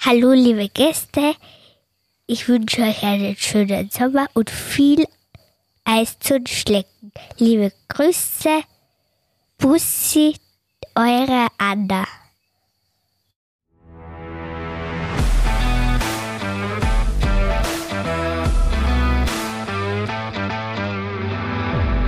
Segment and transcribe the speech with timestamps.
[0.00, 1.34] Hallo, liebe Gäste.
[2.28, 5.04] Ich wünsche euch einen schönen Sommer und viel
[5.84, 7.10] Eis zum Schlecken.
[7.36, 8.62] Liebe Grüße,
[9.58, 10.36] Bussi,
[10.94, 12.06] eure Anna.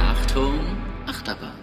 [0.00, 0.60] Achtung,
[1.06, 1.58] Achterbahn.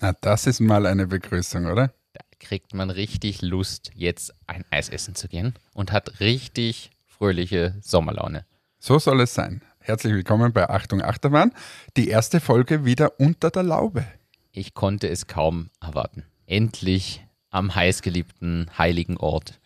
[0.00, 1.95] Na, das ist mal eine Begrüßung, oder?
[2.38, 8.44] Kriegt man richtig Lust, jetzt ein Eis essen zu gehen und hat richtig fröhliche Sommerlaune.
[8.78, 9.62] So soll es sein.
[9.78, 11.52] Herzlich willkommen bei Achtung Achterbahn.
[11.96, 14.06] Die erste Folge wieder unter der Laube.
[14.52, 16.24] Ich konnte es kaum erwarten.
[16.46, 19.58] Endlich am heißgeliebten heiligen Ort.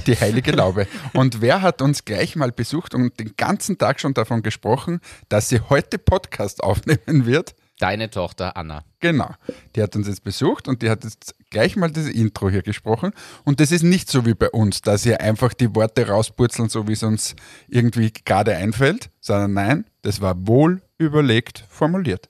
[0.07, 0.87] Die heilige Laube.
[1.13, 5.47] Und wer hat uns gleich mal besucht und den ganzen Tag schon davon gesprochen, dass
[5.47, 7.55] sie heute Podcast aufnehmen wird?
[7.79, 8.83] Deine Tochter Anna.
[8.99, 9.33] Genau.
[9.75, 13.13] Die hat uns jetzt besucht und die hat jetzt gleich mal das Intro hier gesprochen.
[13.45, 16.89] Und das ist nicht so wie bei uns, dass ihr einfach die Worte rauspurzeln, so
[16.89, 17.33] wie es uns
[17.69, 22.29] irgendwie gerade einfällt, sondern nein, das war wohl überlegt formuliert.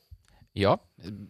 [0.53, 0.79] Ja,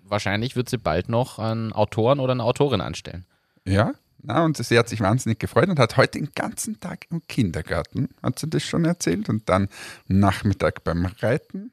[0.03, 3.25] wahrscheinlich wird sie bald noch einen Autoren oder eine Autorin anstellen.
[3.65, 7.21] Ja, na, und sie hat sich wahnsinnig gefreut und hat heute den ganzen Tag im
[7.29, 9.69] Kindergarten, hat sie das schon erzählt, und dann
[10.07, 11.71] Nachmittag beim Reiten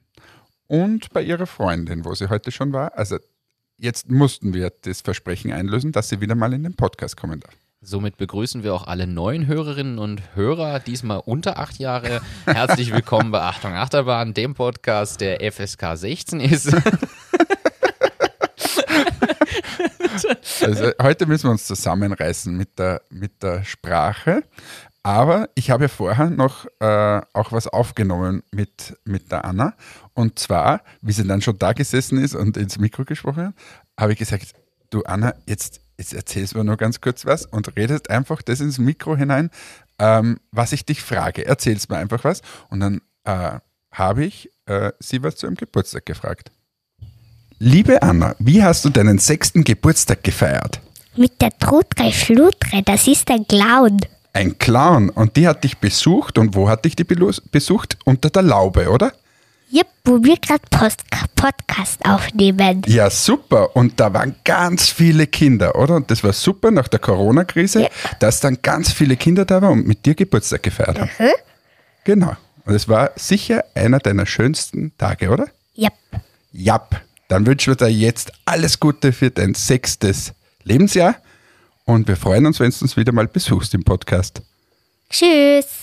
[0.69, 2.97] und bei ihrer Freundin, wo sie heute schon war.
[2.97, 3.19] Also
[3.83, 7.55] jetzt mussten wir das Versprechen einlösen, dass sie wieder mal in den Podcast kommen darf.
[7.81, 12.21] Somit begrüßen wir auch alle neuen Hörerinnen und Hörer, diesmal unter acht Jahre.
[12.47, 16.73] Herzlich willkommen bei Achtung Achterbahn, dem Podcast, der FSK 16 ist.
[20.61, 24.45] Also heute müssen wir uns zusammenreißen mit der, mit der Sprache.
[25.03, 29.75] Aber ich habe ja vorher noch äh, auch was aufgenommen mit, mit der Anna.
[30.15, 33.55] Und zwar, wie sie dann schon da gesessen ist und ins Mikro gesprochen hat,
[33.99, 34.55] habe ich gesagt,
[34.91, 38.61] du Anna, jetzt, jetzt erzählst du mir nur ganz kurz was und redest einfach das
[38.61, 39.51] ins Mikro hinein,
[39.99, 41.47] ähm, was ich dich frage.
[41.47, 42.43] Erzählst mir einfach was.
[42.71, 43.59] Und dann äh,
[43.91, 46.53] habe ich äh, sie was zu ihrem Geburtstag gefragt.
[47.59, 50.81] Liebe Anna, wie hast du deinen sechsten Geburtstag gefeiert?
[51.17, 53.99] Mit der Trutre Schlutre, das ist ein Clown.
[54.33, 55.11] Ein Clown.
[55.11, 56.39] Und die hat dich besucht.
[56.39, 57.99] Und wo hat dich die besucht?
[58.05, 59.13] Unter der Laube, oder?
[59.73, 60.63] Yep, wo wir gerade
[61.35, 62.83] Podcast aufnehmen.
[62.87, 63.75] Ja, super.
[63.75, 65.97] Und da waren ganz viele Kinder, oder?
[65.97, 67.89] Und das war super nach der Corona-Krise, Ja.
[68.19, 71.11] dass dann ganz viele Kinder da waren und mit dir Geburtstag gefeiert haben.
[72.05, 72.37] Genau.
[72.67, 75.47] Und es war sicher einer deiner schönsten Tage, oder?
[75.77, 75.93] Yep.
[76.53, 77.01] Jap.
[77.29, 80.33] Dann wünschen wir dir jetzt alles Gute für dein sechstes
[80.65, 81.17] Lebensjahr.
[81.85, 84.43] Und wir freuen uns, wenn du uns wieder mal besuchst im Podcast.
[85.11, 85.82] Tschüss.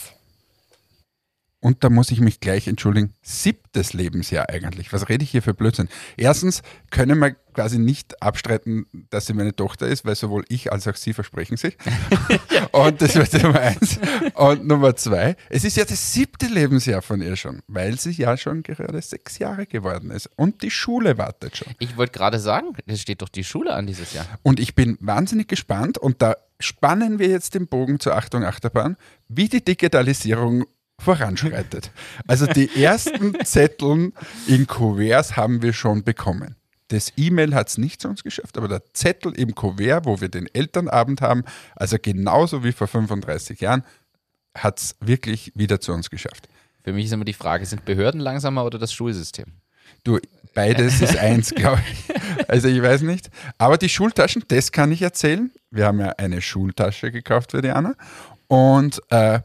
[1.62, 3.14] Und da muss ich mich gleich entschuldigen.
[3.22, 4.94] Siebtes Lebensjahr eigentlich.
[4.94, 5.90] Was rede ich hier für Blödsinn?
[6.16, 10.88] Erstens können wir quasi nicht abstreiten, dass sie meine Tochter ist, weil sowohl ich als
[10.88, 11.78] auch sie versprechen sich.
[12.72, 14.00] Und das wird Nummer eins.
[14.36, 18.38] Und Nummer zwei, es ist ja das siebte Lebensjahr von ihr schon, weil sie ja
[18.38, 20.30] schon gerade sechs Jahre geworden ist.
[20.38, 21.74] Und die Schule wartet schon.
[21.80, 24.26] Ich wollte gerade sagen, es steht doch die Schule an dieses Jahr.
[24.44, 28.96] Und ich bin wahnsinnig gespannt und da spannen wir jetzt den Bogen zur Achtung Achterbahn,
[29.28, 30.66] wie die Digitalisierung
[31.00, 31.92] voranschreitet.
[32.28, 34.14] Also die ersten Zetteln
[34.48, 36.56] in Kuverts haben wir schon bekommen.
[36.90, 40.30] Das E-Mail hat es nicht zu uns geschafft, aber der Zettel im Kuvert, wo wir
[40.30, 41.44] den Elternabend haben,
[41.76, 43.84] also genauso wie vor 35 Jahren,
[44.58, 46.50] hat es wirklich wieder zu uns geschafft.
[46.84, 49.46] Für mich ist immer die Frage, sind Behörden langsamer oder das Schulsystem?
[50.04, 50.18] Du,
[50.56, 52.50] beides ist eins, glaube ich.
[52.50, 53.30] Also ich weiß nicht.
[53.60, 55.52] Aber die Schultaschen, das kann ich erzählen.
[55.70, 57.96] Wir haben ja eine Schultasche gekauft für die Anna.
[58.48, 59.42] Und äh,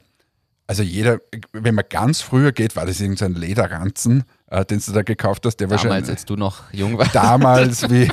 [0.66, 1.18] also jeder,
[1.52, 5.56] wenn man ganz früher geht, war das irgendein Lederranzen, äh, den du da gekauft hast,
[5.56, 7.14] der Damals, wahrscheinlich als du noch jung warst.
[7.14, 8.08] damals, wie,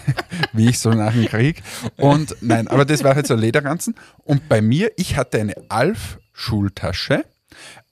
[0.51, 1.63] wie ich so nach dem Krieg.
[1.97, 3.95] Und nein, aber das war jetzt so ein Lederranzen.
[4.23, 7.23] Und bei mir, ich hatte eine Alf-Schultasche.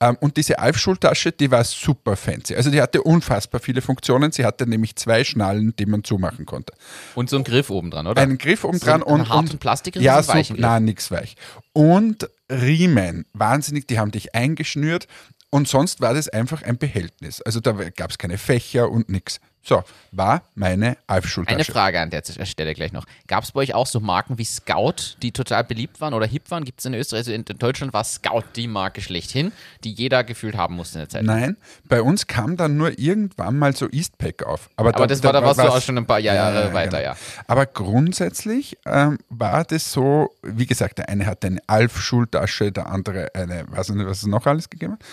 [0.01, 2.55] Ähm, und diese Alf-Schultasche, die war super fancy.
[2.55, 4.31] Also die hatte unfassbar viele Funktionen.
[4.31, 6.73] Sie hatte nämlich zwei Schnallen, die man zumachen konnte.
[7.15, 8.21] Und so ein Griff oben dran, oder?
[8.21, 11.11] Einen Griff oben dran So einen und, harten und Plastikgriff ja, so, einen nein, nix
[11.11, 11.35] weich.
[11.73, 15.07] Und Riemen, wahnsinnig, die haben dich eingeschnürt
[15.49, 17.41] und sonst war das einfach ein Behältnis.
[17.41, 19.39] Also da gab es keine Fächer und nix.
[19.69, 21.55] So, war meine Alf-Schultasche.
[21.55, 23.05] Eine Frage an der Stelle gleich noch.
[23.27, 26.49] Gab es bei euch auch so Marken wie Scout, die total beliebt waren oder hip
[26.49, 26.65] waren?
[26.65, 29.51] Gibt es in Österreich, also in Deutschland war Scout die Marke schlechthin,
[29.83, 31.23] die jeder gefühlt haben musste in der Zeit.
[31.23, 31.55] Nein,
[31.87, 34.71] bei uns kam dann nur irgendwann mal so Eastpack auf.
[34.75, 37.15] Aber, Aber das war, da warst du auch schon ein paar Jahre weiter, ja.
[37.45, 43.35] Aber grundsätzlich ähm, war das so, wie gesagt, der eine hatte eine Alf-Schultasche, der andere
[43.35, 45.03] eine, weiß nicht, was es noch alles gegeben hat.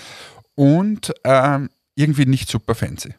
[0.54, 3.12] Und ähm, irgendwie nicht super fancy.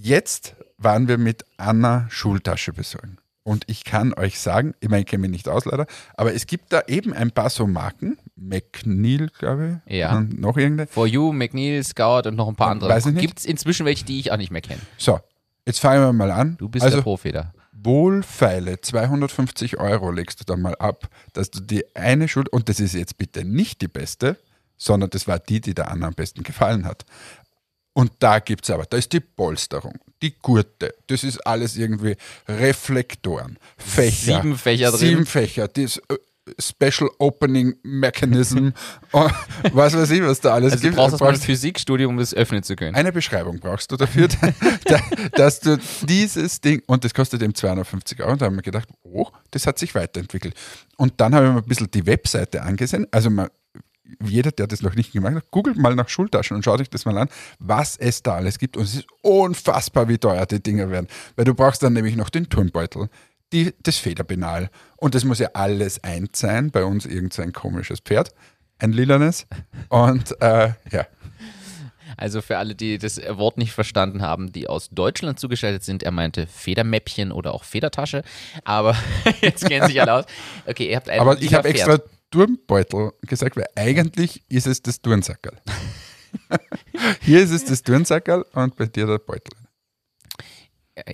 [0.00, 3.18] Jetzt waren wir mit Anna Schultasche besorgen.
[3.42, 5.86] Und ich kann euch sagen, ich meine, ich kenne mich nicht aus leider,
[6.16, 10.16] aber es gibt da eben ein paar so Marken, McNeil, glaube ich, Ja.
[10.16, 10.86] und noch irgendeine.
[10.86, 12.90] For You, McNeil, Scout und noch ein paar andere.
[12.90, 13.22] Weiß ich nicht.
[13.22, 14.82] Gibt es inzwischen welche, die ich auch nicht mehr kenne?
[14.98, 15.18] So,
[15.66, 16.56] jetzt fangen wir mal an.
[16.58, 17.52] Du bist also, der Profi da.
[17.72, 22.78] wohlfeile 250 Euro legst du da mal ab, dass du die eine Schuld, und das
[22.80, 24.36] ist jetzt bitte nicht die beste,
[24.76, 27.04] sondern das war die, die der Anna am besten gefallen hat.
[27.98, 32.14] Und da gibt es aber, da ist die Polsterung, die Gurte, das ist alles irgendwie
[32.46, 34.36] Reflektoren, Fächer.
[34.40, 34.98] Sieben Fächer drin.
[35.00, 36.14] Sieben Fächer, das äh,
[36.60, 38.68] Special Opening Mechanism,
[39.10, 39.32] und
[39.72, 40.96] was weiß ich, was da alles Also du gibt.
[40.96, 42.94] brauchst erstmal ein Physikstudium, um das öffnen zu können.
[42.94, 44.28] eine Beschreibung brauchst du dafür,
[44.84, 45.00] da-
[45.34, 48.88] dass du dieses Ding, und das kostet eben 250 Euro, und da haben wir gedacht,
[49.02, 50.54] oh, das hat sich weiterentwickelt.
[50.96, 53.48] Und dann habe ich mir ein bisschen die Webseite angesehen, also man,
[54.22, 57.04] jeder, der das noch nicht gemacht hat, googelt mal nach Schultaschen und schaut euch das
[57.04, 57.28] mal an,
[57.58, 58.76] was es da alles gibt.
[58.76, 61.08] Und es ist unfassbar, wie teuer die Dinger werden.
[61.36, 63.08] Weil du brauchst dann nämlich noch den Turnbeutel,
[63.52, 64.70] die, das Federpenal.
[64.96, 66.70] Und das muss ja alles eins sein.
[66.70, 68.34] Bei uns irgend so ein komisches Pferd,
[68.78, 69.46] ein lilanes.
[69.88, 71.06] Und äh, ja,
[72.16, 76.10] Also für alle, die das Wort nicht verstanden haben, die aus Deutschland zugeschaltet sind, er
[76.10, 78.22] meinte Federmäppchen oder auch Federtasche.
[78.64, 78.96] Aber
[79.40, 80.24] jetzt kennen sich alle aus.
[80.66, 81.98] Okay, ihr habt ein Aber ich habe extra
[82.30, 85.56] Turnbeutel gesagt, weil eigentlich ist es das Turnsackerl.
[87.20, 89.54] Hier ist es das Turnsackerl und bei dir der Beutel.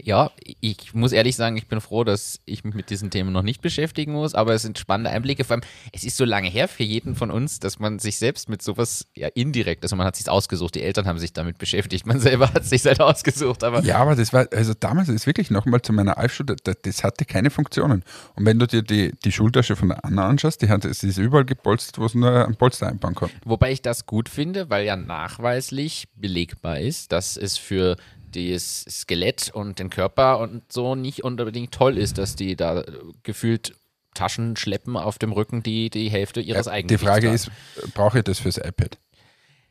[0.03, 3.43] Ja, ich muss ehrlich sagen, ich bin froh, dass ich mich mit diesen Themen noch
[3.43, 5.45] nicht beschäftigen muss, aber es sind spannende Einblicke.
[5.45, 8.49] Vor allem, es ist so lange her für jeden von uns, dass man sich selbst
[8.49, 12.07] mit sowas ja indirekt, also man hat sich ausgesucht, die Eltern haben sich damit beschäftigt,
[12.07, 15.51] man selber hat sich halt ausgesucht, aber Ja, aber das war, also damals ist wirklich
[15.51, 18.05] nochmal zu meiner Alpschule, das, das hatte keine Funktionen.
[18.35, 21.19] Und wenn du dir die, die Schultasche von der Anna anschaust, die hat, es ist
[21.19, 23.35] überall gepolstert, wo es nur ein Polster einbauen konnte.
[23.45, 27.97] Wobei ich das gut finde, weil ja nachweislich belegbar ist, dass es für
[28.35, 32.85] das Skelett und den Körper und so nicht unbedingt toll ist, dass die da äh,
[33.23, 33.75] gefühlt
[34.15, 37.51] Taschen schleppen auf dem Rücken, die die Hälfte ihres Ja, eigenen die Frage ist,
[37.95, 38.99] brauche ich das fürs iPad?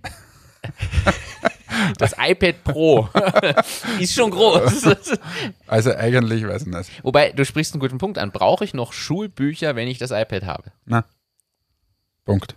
[1.98, 3.10] das iPad Pro
[4.00, 4.84] ist schon groß.
[5.68, 7.04] Also eigentlich weiß ich nicht.
[7.04, 8.32] Wobei, du sprichst einen guten Punkt an.
[8.32, 10.72] Brauche ich noch Schulbücher, wenn ich das iPad habe?
[10.86, 11.06] Na,
[12.26, 12.56] Punkt.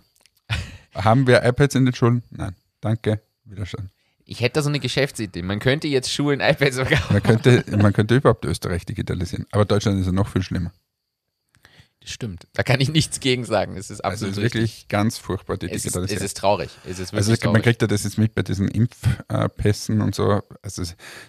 [0.93, 2.23] Haben wir iPads in den Schulen?
[2.29, 2.55] Nein.
[2.81, 3.21] Danke.
[3.45, 3.91] Wiederschauen.
[4.29, 5.41] Ich hätte da so eine Geschäftsidee.
[5.41, 7.13] Man könnte jetzt Schulen iPads verkaufen.
[7.13, 9.45] Man könnte, man könnte überhaupt Österreich digitalisieren.
[9.51, 10.71] Aber Deutschland ist ja noch viel schlimmer.
[12.01, 12.47] Das stimmt.
[12.53, 13.75] Da kann ich nichts gegen sagen.
[13.75, 14.61] Es ist Also absolut es ist richtig.
[14.61, 16.25] wirklich ganz furchtbar, die Es ist, es Digitalisierung.
[16.25, 16.69] ist traurig.
[16.85, 17.63] Es ist also wirklich man traurig.
[17.63, 20.41] kriegt ja das jetzt mit bei diesen Impfpässen und so.
[20.61, 20.83] Also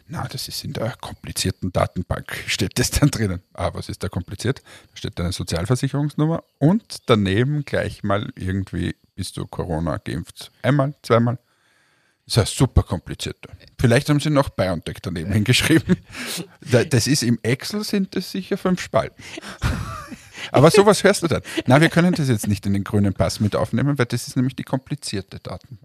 [0.06, 3.42] na, das ist in der komplizierten Datenbank, steht das dann drinnen.
[3.54, 4.62] Ah, was ist da kompliziert?
[4.90, 10.52] Da steht eine Sozialversicherungsnummer und daneben gleich mal irgendwie bist du Corona geimpft.
[10.62, 11.38] Einmal, zweimal.
[12.28, 13.36] Das ist ja super kompliziert.
[13.80, 15.96] Vielleicht haben sie noch BioNTech daneben hingeschrieben.
[16.70, 19.22] Da- Das ist im Excel sind das sicher fünf Spalten.
[20.52, 21.42] Aber sowas hörst du dann.
[21.66, 24.36] Na, wir können das jetzt nicht in den grünen Pass mit aufnehmen, weil das ist
[24.36, 25.78] nämlich die komplizierte Daten.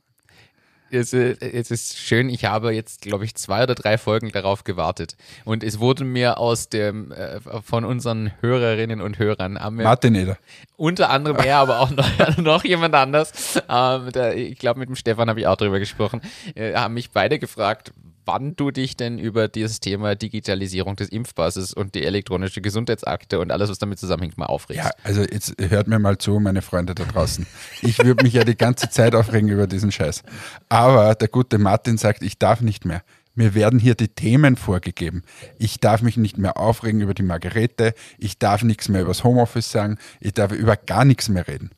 [0.93, 4.63] Es, äh, es ist schön, ich habe jetzt, glaube ich, zwei oder drei Folgen darauf
[4.63, 5.15] gewartet.
[5.43, 10.15] Und es wurde mir aus dem, äh, von unseren Hörerinnen und Hörern, haben wir Martin
[10.15, 10.37] Eder.
[10.77, 12.07] unter anderem er, aber auch noch,
[12.37, 16.21] noch jemand anders, ähm, der, ich glaube, mit dem Stefan habe ich auch drüber gesprochen,
[16.55, 17.91] äh, haben mich beide gefragt,
[18.25, 23.51] wann du dich denn über dieses Thema Digitalisierung des Impfpasses und die elektronische Gesundheitsakte und
[23.51, 24.83] alles, was damit zusammenhängt, mal aufregst.
[24.83, 27.45] Ja, also jetzt hört mir mal zu, meine Freunde da draußen.
[27.81, 30.23] Ich würde mich ja die ganze Zeit aufregen über diesen Scheiß.
[30.69, 33.03] Aber der gute Martin sagt, ich darf nicht mehr.
[33.35, 35.23] Mir werden hier die Themen vorgegeben.
[35.57, 37.95] Ich darf mich nicht mehr aufregen über die Margarete.
[38.19, 39.97] Ich darf nichts mehr über das Homeoffice sagen.
[40.19, 41.71] Ich darf über gar nichts mehr reden.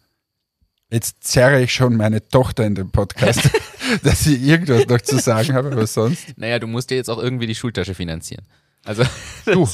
[0.92, 3.50] Jetzt zerre ich schon meine Tochter in den Podcast,
[4.04, 6.38] dass sie irgendwas noch zu sagen habe, aber sonst.
[6.38, 8.46] Naja, du musst dir jetzt auch irgendwie die Schultasche finanzieren.
[8.84, 9.04] Also,
[9.46, 9.68] Du,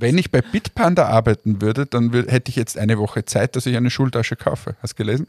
[0.00, 3.66] wenn ich bei Bitpanda arbeiten würde, dann wür- hätte ich jetzt eine Woche Zeit, dass
[3.66, 4.76] ich eine Schultasche kaufe.
[4.82, 5.26] Hast du gelesen?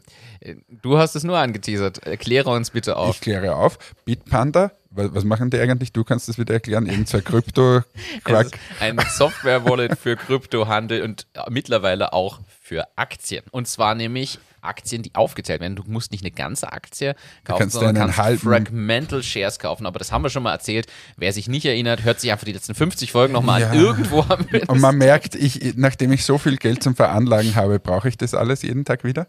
[0.82, 1.98] du hast es nur angeteasert.
[2.06, 3.16] Erkläre uns bitte auf.
[3.16, 3.78] Ich kläre auf.
[4.06, 5.92] Bitpanda, wa- was machen die eigentlich?
[5.92, 6.86] Du kannst das wieder erklären.
[6.86, 7.18] Irgend so
[8.24, 13.44] ein ist ein Software-Wallet für Kryptohandel und mittlerweile auch für Aktien.
[13.50, 15.74] Und zwar nämlich Aktien, die aufgeteilt werden.
[15.76, 19.86] Du musst nicht eine ganze Aktie kaufen, kannst sondern kannst halben- Fragmental Shares kaufen.
[19.86, 20.86] Aber das haben wir schon mal erzählt.
[21.16, 23.70] Wer sich nicht erinnert, hört sich einfach die letzten 50 Folgen nochmal Ja.
[23.70, 23.78] an.
[23.78, 24.68] Irgendwo haben wir das.
[24.68, 28.34] Und man merkt, ich, nachdem ich so viel Geld zum Veranlagen habe, brauche ich das
[28.34, 29.26] alles jeden Tag wieder.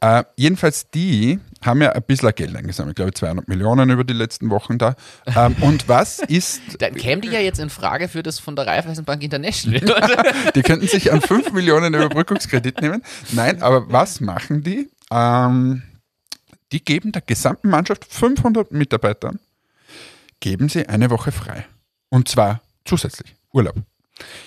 [0.00, 2.92] Äh, jedenfalls die haben ja ein bisschen Geld eingesammelt.
[2.92, 4.96] Ich glaube 200 Millionen über die letzten Wochen da.
[5.36, 8.66] Ähm, und was ist, Dann kämen die ja jetzt in Frage für das von der
[8.66, 9.80] Raiffeisenbank International.
[10.54, 13.02] die könnten sich an 5 Millionen Überbrückungskredit nehmen.
[13.30, 14.81] Nein, aber was machen die?
[15.12, 15.82] Ähm,
[16.72, 19.38] die geben der gesamten Mannschaft 500 Mitarbeitern,
[20.40, 21.66] geben sie eine Woche frei.
[22.08, 23.76] Und zwar zusätzlich Urlaub.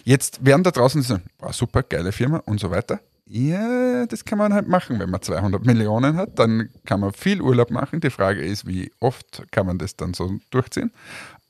[0.03, 2.99] Jetzt werden da draußen so, oh, super, geile Firma und so weiter.
[3.27, 7.41] Ja, das kann man halt machen, wenn man 200 Millionen hat, dann kann man viel
[7.41, 7.99] Urlaub machen.
[7.99, 10.91] Die Frage ist, wie oft kann man das dann so durchziehen.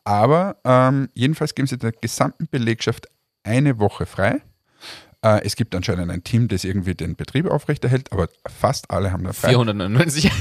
[0.05, 3.07] Aber ähm, jedenfalls geben sie der gesamten Belegschaft
[3.43, 4.41] eine Woche frei.
[5.25, 9.24] Äh, es gibt anscheinend ein Team, das irgendwie den Betrieb aufrechterhält, aber fast alle haben
[9.24, 9.50] da frei.
[9.50, 10.32] 499.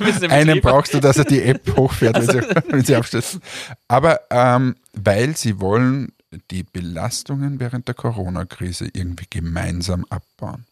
[0.00, 3.40] Müssen im Einen brauchst du, dass er die App hochfährt, wenn, sie, wenn sie abstürzen.
[3.86, 6.12] Aber ähm, weil sie wollen
[6.50, 10.64] die Belastungen während der Corona-Krise irgendwie gemeinsam abbauen.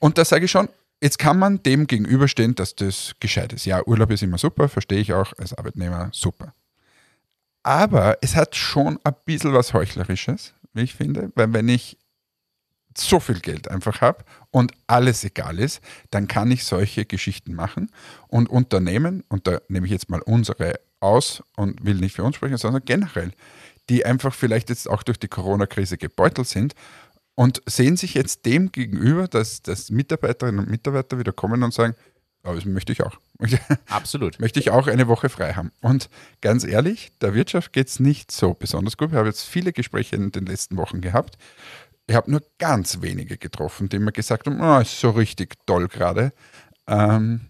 [0.00, 0.68] Und da sage ich schon,
[1.00, 3.66] jetzt kann man dem gegenüberstehen, dass das gescheit ist.
[3.66, 6.54] Ja, Urlaub ist immer super, verstehe ich auch als Arbeitnehmer super.
[7.62, 11.98] Aber es hat schon ein bisschen was Heuchlerisches, wie ich finde, weil wenn ich
[12.96, 17.90] so viel Geld einfach habe und alles egal ist, dann kann ich solche Geschichten machen.
[18.28, 22.36] Und Unternehmen, und da nehme ich jetzt mal unsere aus und will nicht für uns
[22.36, 23.32] sprechen, sondern generell,
[23.88, 26.74] die einfach vielleicht jetzt auch durch die Corona-Krise gebeutelt sind
[27.34, 31.94] und sehen sich jetzt dem gegenüber, dass, dass Mitarbeiterinnen und Mitarbeiter wieder kommen und sagen,
[32.42, 33.18] aber das möchte ich auch.
[33.88, 34.40] Absolut.
[34.40, 35.72] möchte ich auch eine Woche frei haben.
[35.80, 36.08] Und
[36.40, 39.10] ganz ehrlich, der Wirtschaft geht es nicht so besonders gut.
[39.10, 41.36] Ich habe jetzt viele Gespräche in den letzten Wochen gehabt.
[42.06, 45.88] Ich habe nur ganz wenige getroffen, die mir gesagt haben, oh, ist so richtig toll
[45.88, 46.32] gerade.
[46.88, 47.42] Ähm,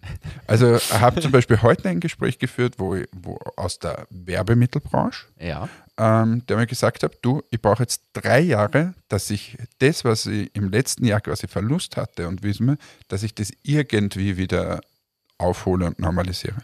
[0.45, 5.67] also ich habe zum Beispiel heute ein Gespräch geführt, wo, wo aus der Werbemittelbranche, Ja.
[6.01, 10.25] Ähm, der mir gesagt hat, du, ich brauche jetzt drei Jahre, dass ich das, was
[10.25, 12.77] ich im letzten Jahr quasi Verlust hatte und wissen wir,
[13.07, 14.81] dass ich das irgendwie wieder
[15.37, 16.63] aufhole und normalisiere.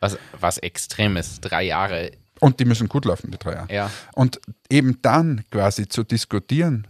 [0.00, 1.40] Was, was Extremes.
[1.40, 2.12] Drei Jahre.
[2.40, 3.72] Und die müssen gut laufen, die drei Jahre.
[3.72, 3.90] Ja.
[4.12, 4.38] Und
[4.68, 6.86] eben dann quasi zu diskutieren,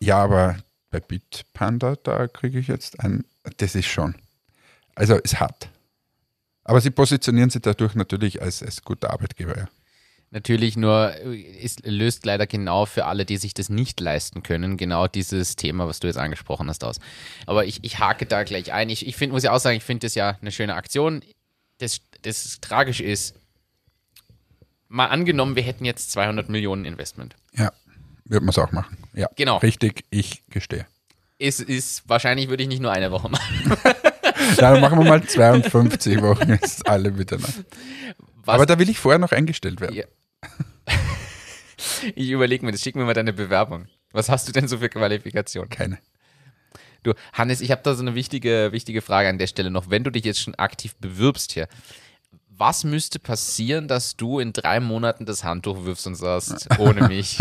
[0.00, 0.56] ja, aber
[0.90, 3.24] bei Bitpanda, da kriege ich jetzt ein,
[3.58, 4.16] das ist schon.
[4.96, 5.68] Also es hat.
[6.64, 9.56] Aber sie positionieren sich dadurch natürlich als, als guter Arbeitgeber.
[9.56, 9.68] Ja.
[10.34, 11.14] Natürlich nur,
[11.62, 15.86] es löst leider genau für alle, die sich das nicht leisten können, genau dieses Thema,
[15.86, 16.98] was du jetzt angesprochen hast, aus.
[17.46, 18.90] Aber ich, ich hake da gleich ein.
[18.90, 21.22] Ich, ich find, muss ja auch sagen, ich finde das ja eine schöne Aktion.
[21.78, 23.36] Das, das tragisch ist,
[24.88, 27.36] mal angenommen, wir hätten jetzt 200 Millionen Investment.
[27.52, 27.70] ja,
[28.24, 28.96] wird man es auch machen.
[29.14, 29.58] Ja, Genau.
[29.58, 30.84] Richtig, ich gestehe.
[31.38, 33.76] Es ist, wahrscheinlich würde ich nicht nur eine Woche machen.
[34.56, 37.64] Dann machen wir mal 52 Wochen, ist alle miteinander.
[38.44, 39.94] Was, Aber da will ich vorher noch eingestellt werden.
[39.94, 40.04] Ja.
[42.14, 43.86] ich überlege mir das, schick mir mal deine Bewerbung.
[44.12, 45.70] Was hast du denn so für Qualifikationen?
[45.70, 45.98] Keine.
[47.02, 49.90] Du, Hannes, ich habe da so eine wichtige, wichtige Frage an der Stelle noch.
[49.90, 51.68] Wenn du dich jetzt schon aktiv bewirbst hier,
[52.56, 57.38] was müsste passieren, dass du in drei Monaten das Handtuch wirfst und sagst, ohne mich?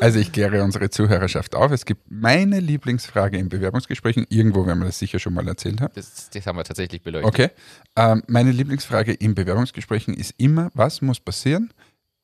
[0.00, 1.70] Also ich kläre unsere Zuhörerschaft auf.
[1.72, 4.26] Es gibt meine Lieblingsfrage in Bewerbungsgesprächen.
[4.28, 5.92] Irgendwo werden wir das sicher schon mal erzählt haben.
[5.94, 7.28] Das, das haben wir tatsächlich beleuchtet.
[7.28, 7.50] Okay.
[7.96, 11.72] Ähm, meine Lieblingsfrage in Bewerbungsgesprächen ist immer, was muss passieren,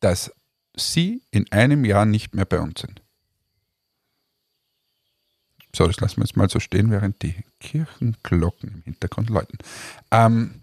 [0.00, 0.32] dass
[0.76, 3.02] Sie in einem Jahr nicht mehr bei uns sind?
[5.74, 9.58] So, das lassen wir jetzt mal so stehen, während die Kirchenglocken im Hintergrund läuten.
[10.10, 10.61] Ähm,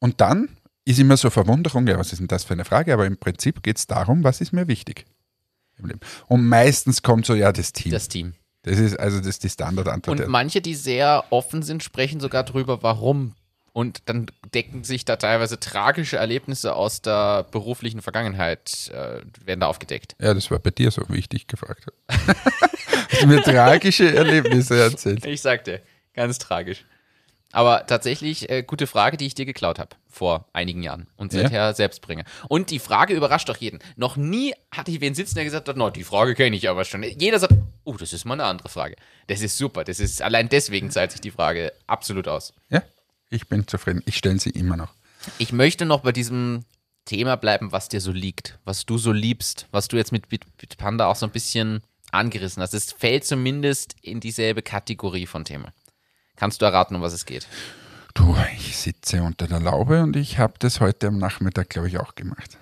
[0.00, 0.48] und dann
[0.84, 2.92] ist immer so Verwunderung, ja, was ist denn das für eine Frage?
[2.92, 5.06] Aber im Prinzip geht es darum, was ist mir wichtig
[5.78, 6.00] im Leben.
[6.26, 7.92] Und meistens kommt so, ja, das Team.
[7.92, 8.34] Das Team.
[8.62, 10.20] Das ist also das ist die Standardantwort.
[10.20, 13.34] Und manche, die sehr offen sind, sprechen sogar drüber, warum.
[13.72, 19.68] Und dann decken sich da teilweise tragische Erlebnisse aus der beruflichen Vergangenheit, äh, werden da
[19.68, 20.16] aufgedeckt.
[20.20, 22.36] Ja, das war bei dir so, wie ich dich gefragt habe.
[23.10, 25.24] Hast mir tragische Erlebnisse erzählt?
[25.24, 25.80] Ich sagte,
[26.14, 26.84] ganz tragisch.
[27.52, 31.42] Aber tatsächlich, äh, gute Frage, die ich dir geklaut habe vor einigen Jahren und Ja?
[31.42, 32.24] seither selbst bringe.
[32.48, 33.80] Und die Frage überrascht doch jeden.
[33.96, 36.84] Noch nie hatte ich wen sitzen, der gesagt hat, no, die Frage kenne ich aber
[36.84, 37.02] schon.
[37.02, 37.54] Jeder sagt,
[37.84, 38.94] oh, das ist mal eine andere Frage.
[39.26, 39.82] Das ist super.
[39.82, 42.52] Das ist allein deswegen zahlt sich die Frage absolut aus.
[42.68, 42.82] Ja,
[43.30, 44.02] ich bin zufrieden.
[44.06, 44.92] Ich stelle sie immer noch.
[45.38, 46.64] Ich möchte noch bei diesem
[47.04, 50.56] Thema bleiben, was dir so liegt, was du so liebst, was du jetzt mit Bit-
[50.58, 52.74] Bitpanda auch so ein bisschen angerissen hast.
[52.74, 55.72] Es fällt zumindest in dieselbe Kategorie von Thema.
[56.40, 57.46] Kannst du erraten, um was es geht?
[58.14, 61.98] Du, ich sitze unter der Laube und ich habe das heute am Nachmittag, glaube ich,
[61.98, 62.56] auch gemacht.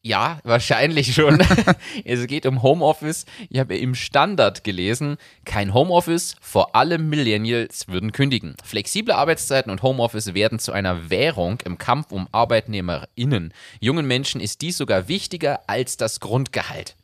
[0.00, 1.44] Ja, wahrscheinlich schon.
[2.04, 3.26] es geht um Homeoffice.
[3.50, 8.54] Ich habe im Standard gelesen, kein Homeoffice, vor allem Millennials würden kündigen.
[8.62, 13.52] Flexible Arbeitszeiten und Homeoffice werden zu einer Währung im Kampf um ArbeitnehmerInnen.
[13.80, 16.94] Jungen Menschen ist dies sogar wichtiger als das Grundgehalt.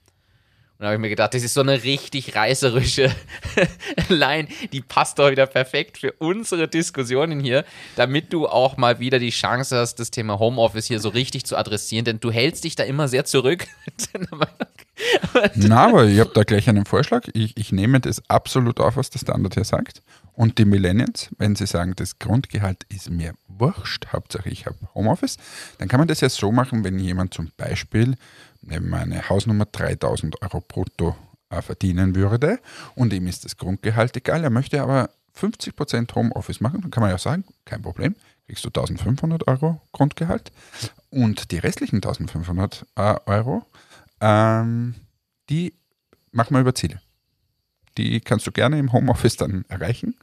[0.82, 3.14] Und habe ich mir gedacht, das ist so eine richtig reißerische
[4.08, 9.20] Line, die passt doch wieder perfekt für unsere Diskussionen hier, damit du auch mal wieder
[9.20, 12.74] die Chance hast, das Thema Homeoffice hier so richtig zu adressieren, denn du hältst dich
[12.74, 13.64] da immer sehr zurück.
[15.54, 17.28] Na, aber ich habe da gleich einen Vorschlag.
[17.32, 20.02] Ich, ich nehme das absolut auf, was der Standard hier sagt.
[20.34, 25.36] Und die Millennials, wenn sie sagen, das Grundgehalt ist mir wurscht, Hauptsache ich habe Homeoffice,
[25.78, 28.16] dann kann man das ja so machen, wenn jemand zum Beispiel
[28.62, 31.16] wir eine Hausnummer 3000 Euro brutto
[31.50, 32.60] äh, verdienen würde
[32.94, 37.10] und ihm ist das Grundgehalt egal, er möchte aber 50% Homeoffice machen, dann kann man
[37.10, 38.14] ja sagen, kein Problem,
[38.46, 40.52] kriegst du 1500 Euro Grundgehalt
[41.10, 43.64] und die restlichen 1500 äh, Euro,
[44.20, 44.94] ähm,
[45.48, 45.74] die
[46.30, 47.00] machen wir über Ziele.
[47.98, 50.16] Die kannst du gerne im Homeoffice dann erreichen.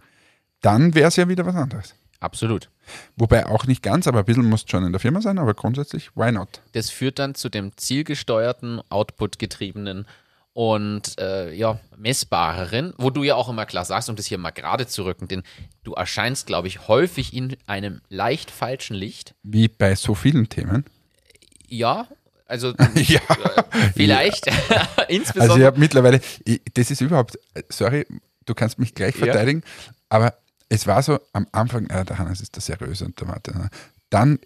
[0.62, 1.96] Dann wäre es ja wieder was anderes.
[2.20, 2.70] Absolut.
[3.16, 6.10] Wobei auch nicht ganz, aber ein bisschen muss schon in der Firma sein, aber grundsätzlich,
[6.16, 6.62] why not?
[6.74, 10.06] Das führt dann zu dem zielgesteuerten, output-getriebenen
[10.54, 14.52] und äh, ja, messbareren, wo du ja auch immer klar sagst, um das hier mal
[14.52, 15.44] gerade zu rücken, denn
[15.84, 19.36] du erscheinst, glaube ich, häufig in einem leicht falschen Licht.
[19.44, 20.86] Wie bei so vielen Themen.
[21.68, 22.08] Ja,
[22.46, 23.20] also ja.
[23.20, 23.64] äh,
[23.96, 24.48] vielleicht,
[24.98, 25.66] Also ich insbesondere.
[25.68, 27.38] habe mittlerweile, ich, das ist überhaupt,
[27.70, 28.06] sorry,
[28.46, 29.26] du kannst mich gleich Ja.
[29.26, 29.62] verteidigen,
[30.10, 30.34] aber
[30.70, 33.58] es war so am Anfang, äh, der Hannes ist der Seriöse und der Martin.
[33.58, 33.70] ne?
[34.10, 34.40] Dann,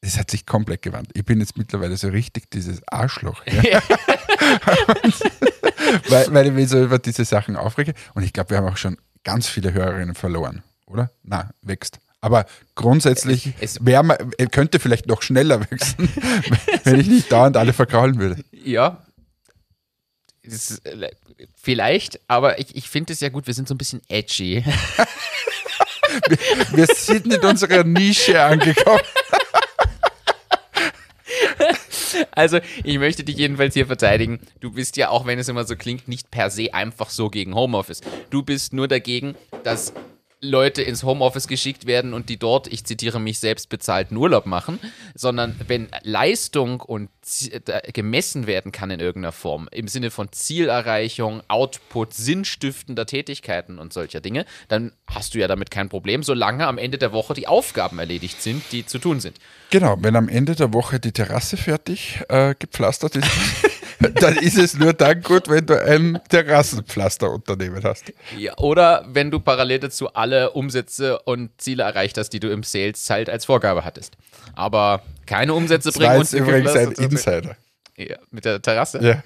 [0.00, 1.10] es hat sich komplett gewandt.
[1.14, 3.42] Ich bin jetzt mittlerweile so richtig dieses Arschloch.
[3.46, 3.80] Ja?
[6.08, 7.94] weil, weil ich mich so über diese Sachen aufrege.
[8.14, 11.10] Und ich glaube, wir haben auch schon ganz viele Hörerinnen verloren, oder?
[11.22, 11.98] Na, wächst.
[12.20, 14.02] Aber grundsätzlich Es- wär
[14.38, 16.08] äh, könnte vielleicht noch schneller wachsen,
[16.84, 18.42] wenn ich nicht dauernd alle verkraulen würde.
[18.52, 19.03] Ja.
[20.44, 20.82] Ist,
[21.54, 24.62] vielleicht, aber ich, ich finde es ja gut, wir sind so ein bisschen edgy.
[26.70, 29.00] Wir sind in unserer Nische angekommen.
[32.30, 34.38] Also, ich möchte dich jedenfalls hier verteidigen.
[34.60, 37.54] Du bist ja, auch wenn es immer so klingt, nicht per se einfach so gegen
[37.54, 38.02] Homeoffice.
[38.30, 39.34] Du bist nur dagegen,
[39.64, 39.92] dass
[40.44, 44.78] Leute ins Homeoffice geschickt werden und die dort, ich zitiere mich selbst, bezahlten Urlaub machen,
[45.14, 47.08] sondern wenn Leistung und
[47.64, 53.92] da- gemessen werden kann in irgendeiner Form, im Sinne von Zielerreichung, Output, sinnstiftender Tätigkeiten und
[53.92, 57.46] solcher Dinge, dann hast du ja damit kein Problem, solange am Ende der Woche die
[57.48, 59.38] Aufgaben erledigt sind, die zu tun sind.
[59.70, 63.28] Genau, wenn am Ende der Woche die Terrasse fertig äh, gepflastert ist,
[64.20, 68.12] dann ist es nur dann gut, wenn du ein Terrassenpflasterunternehmen hast.
[68.38, 72.62] Ja, oder wenn du parallel dazu alle Umsätze und Ziele erreicht hast, die du im
[72.62, 74.16] Sales halt als Vorgabe hattest.
[74.54, 77.56] Aber keine Umsätze Das bringen jetzt übrigens ein Insider.
[77.96, 79.00] Ja, mit der Terrasse.
[79.02, 79.22] Ja.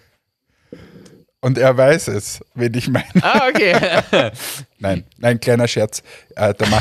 [1.40, 3.06] Und er weiß es, wenn ich meine.
[3.22, 4.32] Ah, okay.
[4.80, 6.02] Nein, nein, kleiner Scherz.
[6.36, 6.80] Äh, der, Ma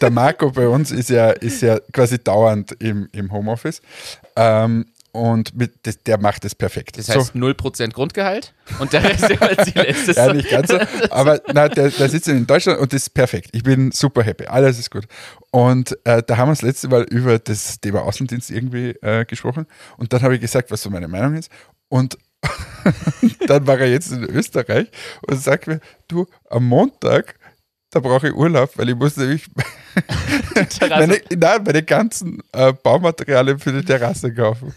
[0.00, 3.82] der Marco bei uns ist ja, ist ja quasi dauernd im, im Homeoffice.
[4.36, 6.98] Ähm, und mit, das, der macht es perfekt.
[6.98, 9.86] Das heißt 0% Grundgehalt und der Rest über Ziele.
[9.86, 10.32] Ist das Ja, so?
[10.32, 10.78] nicht ganz so.
[11.10, 13.50] Aber na, der, der sitzt in Deutschland und das ist perfekt.
[13.52, 14.46] Ich bin super happy.
[14.46, 15.06] Alles ist gut.
[15.50, 19.66] Und äh, da haben wir das letzte Mal über das Thema Außendienst irgendwie äh, gesprochen.
[19.96, 21.50] Und dann habe ich gesagt, was so meine Meinung ist.
[21.88, 22.18] Und
[23.46, 24.88] dann war er jetzt in Österreich
[25.26, 27.34] und sagt mir, du, am Montag,
[27.90, 29.46] da brauche ich Urlaub, weil ich muss nämlich
[30.80, 34.74] meine, nein, meine ganzen äh, Baumaterialien für die Terrasse kaufen.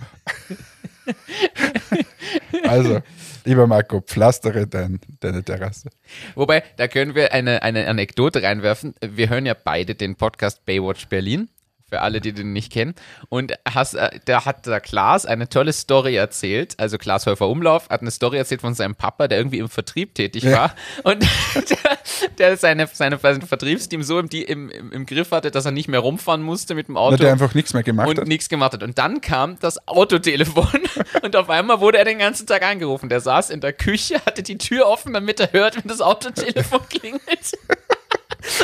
[2.63, 3.01] also,
[3.43, 5.89] lieber Marco, pflastere dein, deine Terrasse.
[6.35, 8.95] Wobei, da können wir eine, eine Anekdote reinwerfen.
[9.01, 11.49] Wir hören ja beide den Podcast Baywatch Berlin.
[11.91, 12.95] Für alle, die den nicht kennen.
[13.27, 16.75] Und hast, äh, da hat der Klaas eine tolle Story erzählt.
[16.77, 20.15] Also Klaas Häufer Umlauf hat eine Story erzählt von seinem Papa, der irgendwie im Vertrieb
[20.15, 20.51] tätig Ja.
[20.51, 20.75] war.
[21.03, 21.21] Und
[21.69, 21.97] der,
[22.37, 25.99] der seine, seine, sein Vertriebsteam so im, im, im, Griff hatte, dass er nicht mehr
[25.99, 27.17] rumfahren musste mit dem Auto.
[27.17, 28.27] der einfach nichts mehr gemacht und hat.
[28.27, 28.83] nichts gemacht hat.
[28.83, 30.79] Und dann kam das Autotelefon
[31.23, 33.09] und auf einmal wurde er den ganzen Tag angerufen.
[33.09, 36.79] Der saß in der Küche, hatte die Tür offen, damit er hört, wenn das Autotelefon
[36.89, 37.51] klingelt.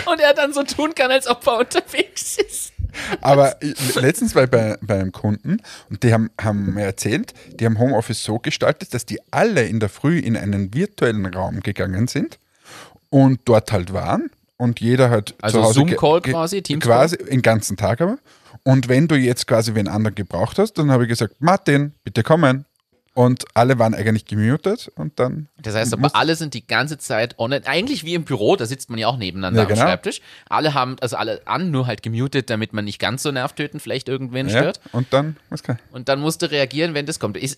[0.06, 2.74] Und er dann so tun kann, als ob er unterwegs ist.
[3.22, 3.56] Aber
[3.96, 5.58] letztens war ich bei, bei einem Kunden
[5.90, 9.80] und die haben, haben mir erzählt, die haben Homeoffice so gestaltet, dass die alle in
[9.80, 12.40] der Früh in einen virtuellen Raum gegangen sind
[13.10, 16.92] und dort halt waren und jeder halt Also zu Hause ge- Zoom-Call quasi, Teams-Call?
[16.92, 18.18] quasi den ganzen Tag aber.
[18.64, 22.22] Und wenn du jetzt quasi wen anderen gebraucht hast, dann habe ich gesagt, Martin, bitte
[22.24, 22.66] kommen.
[23.18, 27.40] Und alle waren eigentlich gemutet und dann Das heißt aber, alle sind die ganze Zeit
[27.40, 27.66] online.
[27.66, 29.82] Eigentlich wie im Büro, da sitzt man ja auch nebeneinander Ja, genau.
[29.82, 30.22] am Schreibtisch.
[30.50, 34.08] Alle haben, also alle an, nur halt gemutet, damit man nicht ganz so nervtötend vielleicht
[34.08, 34.82] irgendwen ja, stört.
[34.92, 37.38] und dann was kann Und dann musste reagieren, wenn das kommt.
[37.38, 37.58] Ist,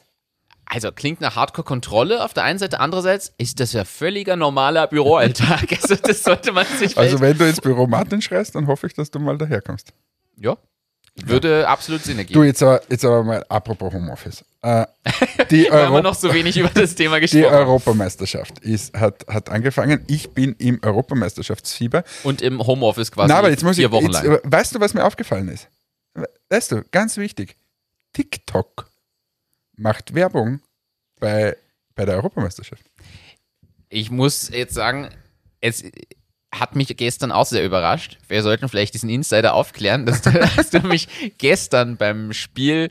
[0.63, 5.73] also klingt nach Hardcore-Kontrolle auf der einen Seite, andererseits ist das ja völliger normaler Büroalltag.
[5.81, 8.93] Also das sollte man sich Also wenn du ins Büro Martin schreist, dann hoffe ich,
[8.93, 9.91] dass du mal daherkommst.
[10.37, 10.55] ja,
[11.27, 12.43] würde absolut Sinn Du, ergeben.
[12.45, 14.43] jetzt aber, jetzt aber mal apropos Homeoffice.
[14.61, 14.85] Äh,
[15.51, 17.55] die, Weil wir Euro noch so wenig über das Thema die gesprochen haben.
[17.55, 20.03] Europameisterschaft ist, hat, hat angefangen.
[20.07, 22.03] Ich bin im Europameisterschaftsfieber.
[22.23, 24.39] Und im Homeoffice quasi Na, aber jetzt muss vier ich, Wochen jetzt, lang.
[24.43, 25.67] weißt du, was mir aufgefallen ist?
[26.49, 27.55] Weißt du, ganz wichtig.
[28.13, 28.89] TikTok
[29.75, 30.61] macht Werbung
[31.19, 31.55] bei,
[31.95, 32.83] bei der Europameisterschaft.
[33.89, 35.09] Ich muss jetzt sagen,
[35.61, 35.83] es
[36.53, 38.17] hat mich gestern auch sehr überrascht.
[38.27, 41.07] Wir sollten vielleicht diesen Insider aufklären, dass du, dass du mich
[41.37, 42.89] gestern beim Spiel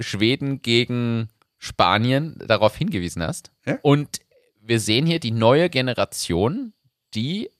[0.00, 1.28] Schweden gegen
[1.58, 3.50] Spanien darauf hingewiesen hast.
[3.66, 3.78] Ja.
[3.82, 4.20] Und
[4.60, 6.72] wir sehen hier die neue Generation,
[7.14, 7.50] die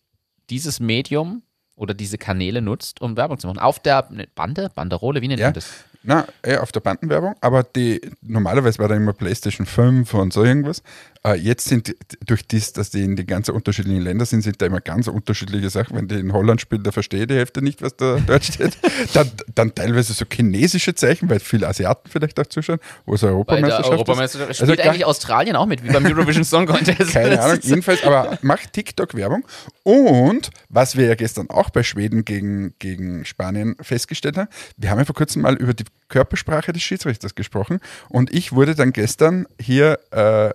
[0.50, 1.42] dieses Medium
[1.76, 3.58] oder diese Kanäle nutzt, um Werbung zu machen.
[3.58, 5.48] Auf der Bande, Banderole, wie nennt Ja.
[5.48, 5.84] man das?
[6.08, 10.44] Na, ja, auf der Bandenwerbung, aber die normalerweise war da immer PlayStation 5 und so
[10.44, 10.82] irgendwas.
[11.24, 14.62] Äh, jetzt sind die- durch dies, dass die in die ganz unterschiedlichen Länder sind, sind
[14.62, 15.96] da immer ganz unterschiedliche Sachen.
[15.96, 18.78] Wenn die in Holland spielen, da verstehe die Hälfte nicht, was da dort steht.
[19.14, 23.78] Dann, dann teilweise so chinesische Zeichen, weil viele Asiaten vielleicht auch zuschauen, wo es Europameisterschaft
[23.78, 23.90] der ist.
[23.98, 27.12] Europameisterschaft Also spielt gar- eigentlich Australien auch mit, wie beim Eurovision Song Contest.
[27.12, 29.44] Keine Das Ahnung, jedenfalls, aber macht TikTok Werbung.
[29.82, 34.98] Und was wir ja gestern auch bei Schweden gegen, gegen Spanien festgestellt haben, wir haben
[35.00, 39.46] ja vor kurzem mal über die Körpersprache des Schiedsrichters gesprochen und ich wurde dann gestern
[39.60, 40.50] hier äh,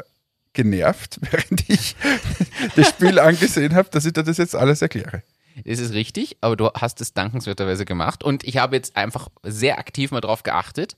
[0.54, 1.96] genervt, während ich
[2.76, 5.24] das Spiel angesehen habe, dass ich dir das jetzt alles erkläre.
[5.66, 8.24] Das ist richtig, aber du hast es dankenswerterweise gemacht.
[8.24, 10.96] Und ich habe jetzt einfach sehr aktiv mal drauf geachtet,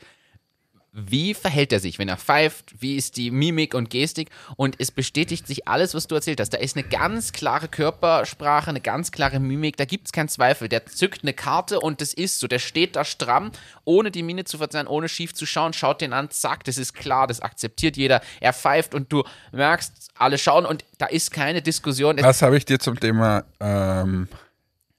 [0.95, 4.29] wie verhält er sich, wenn er pfeift, wie ist die Mimik und Gestik.
[4.57, 6.51] Und es bestätigt sich alles, was du erzählt hast.
[6.51, 10.69] Da ist eine ganz klare Körpersprache, eine ganz klare Mimik, da gibt es keinen Zweifel.
[10.69, 12.47] Der zückt eine Karte und das ist so.
[12.47, 13.51] Der steht da stramm,
[13.85, 16.93] ohne die Miene zu verzerren, ohne schief zu schauen, schaut den an, zack, das ist
[16.93, 18.21] klar, das akzeptiert jeder.
[18.39, 22.17] Er pfeift und du merkst, alle schauen und da ist keine Diskussion.
[22.21, 24.27] Was habe ich dir zum Thema ähm,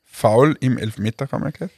[0.02, 1.70] Foul im Elfmeterraum erklärt?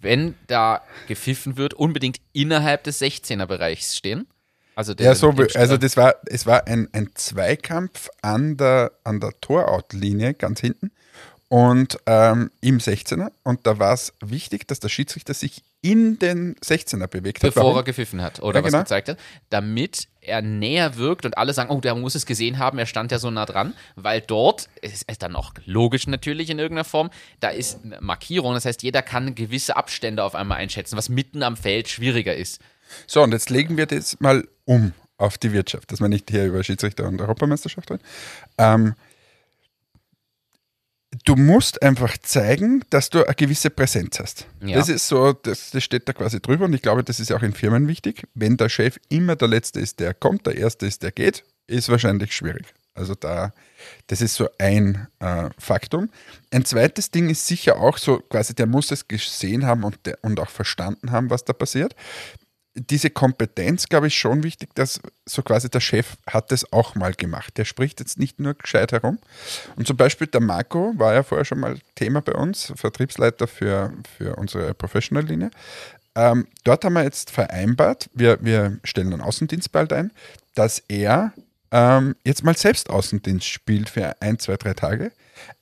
[0.00, 4.26] Wenn da gepfiffen wird, unbedingt innerhalb des 16er-Bereichs stehen.
[4.74, 9.18] Also, der, Ja, so, also das war, es war ein, ein Zweikampf an der, an
[9.18, 10.92] der Torout-Linie ganz hinten
[11.48, 13.32] und ähm, im 16er.
[13.42, 17.54] Und da war es wichtig, dass der Schiedsrichter sich in den 16er bewegt hat.
[17.54, 17.76] bevor Warum?
[17.78, 18.82] er gepfiffen hat oder Ja, was genau.
[18.84, 19.18] gezeigt hat,
[19.50, 23.10] damit er näher wirkt und alle sagen, oh, der muss es gesehen haben, er stand
[23.10, 27.10] ja so nah dran, weil dort, es ist dann auch logisch natürlich in irgendeiner Form,
[27.40, 31.42] da ist eine Markierung, das heißt, jeder kann gewisse Abstände auf einmal einschätzen, was mitten
[31.42, 32.60] am Feld schwieriger ist.
[33.06, 36.46] So, und jetzt legen wir das mal um auf die Wirtschaft, dass wir nicht hier
[36.46, 38.02] über Schiedsrichter und Europameisterschaft reden.
[38.56, 38.94] Ähm,
[41.28, 44.46] du musst einfach zeigen, dass du eine gewisse Präsenz hast.
[44.64, 44.76] Ja.
[44.78, 47.42] Das ist so, das, das steht da quasi drüber und ich glaube, das ist auch
[47.42, 48.26] in Firmen wichtig.
[48.34, 51.90] Wenn der Chef immer der Letzte ist, der kommt, der Erste ist, der geht, ist
[51.90, 52.72] wahrscheinlich schwierig.
[52.94, 53.52] Also da,
[54.06, 56.08] das ist so ein äh, Faktum.
[56.50, 60.18] Ein zweites Ding ist sicher auch so, quasi der muss es gesehen haben und, der,
[60.22, 61.94] und auch verstanden haben, was da passiert
[62.80, 67.14] diese Kompetenz, glaube ich, schon wichtig, dass so quasi der Chef hat das auch mal
[67.14, 67.56] gemacht.
[67.56, 69.18] Der spricht jetzt nicht nur gescheit herum.
[69.76, 73.92] Und zum Beispiel der Marco war ja vorher schon mal Thema bei uns, Vertriebsleiter für,
[74.16, 75.50] für unsere Professional-Linie.
[76.14, 80.10] Ähm, dort haben wir jetzt vereinbart, wir, wir stellen einen Außendienst bald ein,
[80.54, 81.32] dass er
[81.70, 85.12] ähm, jetzt mal selbst Außendienst spielt für ein, zwei, drei Tage.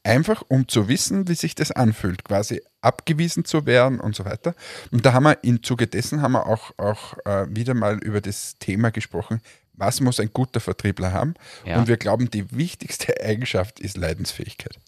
[0.02, 4.54] Einfach um zu wissen, wie sich das anfühlt, quasi abgewiesen zu werden und so weiter.
[4.90, 8.20] Und da haben wir im Zuge dessen haben wir auch, auch äh, wieder mal über
[8.20, 9.40] das Thema gesprochen,
[9.74, 11.34] was muss ein guter Vertriebler haben.
[11.64, 11.78] Ja.
[11.78, 14.78] Und wir glauben, die wichtigste Eigenschaft ist Leidensfähigkeit.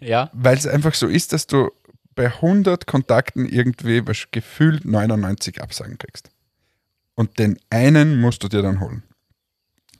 [0.00, 0.30] Ja.
[0.32, 1.70] Weil es einfach so ist, dass du
[2.14, 6.30] bei 100 Kontakten irgendwie was gefühlt 99 Absagen kriegst.
[7.14, 9.02] Und den einen musst du dir dann holen.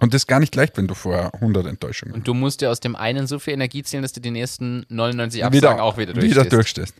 [0.01, 2.71] Und das ist gar nicht leicht, wenn du vorher 100 Enttäuschungen Und du musst dir
[2.71, 5.99] aus dem einen so viel Energie ziehen, dass du die nächsten 99 Absagen wieder, auch
[5.99, 6.53] wieder wieder durchstehst.
[6.53, 6.95] durchstehst.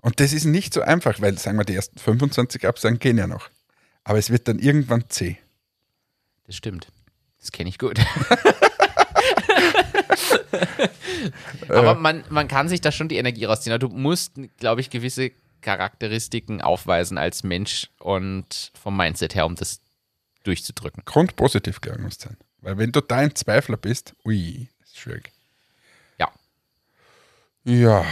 [0.00, 3.26] Und das ist nicht so einfach, weil, sagen wir, die ersten 25 Absagen gehen ja
[3.26, 3.48] noch.
[4.04, 5.38] Aber es wird dann irgendwann zäh.
[6.46, 6.88] Das stimmt.
[7.40, 7.98] Das kenne ich gut.
[11.68, 13.78] Aber man, man kann sich da schon die Energie rausziehen.
[13.78, 19.80] Du musst, glaube ich, gewisse Charakteristiken aufweisen als Mensch und vom Mindset her, um das
[20.48, 21.02] durchzudrücken.
[21.04, 22.36] Grundpositiv, glaube ich, muss sein.
[22.60, 25.30] Weil wenn du da ein Zweifler bist, ui, ist schwierig.
[26.18, 26.30] Ja.
[27.64, 28.04] Ja,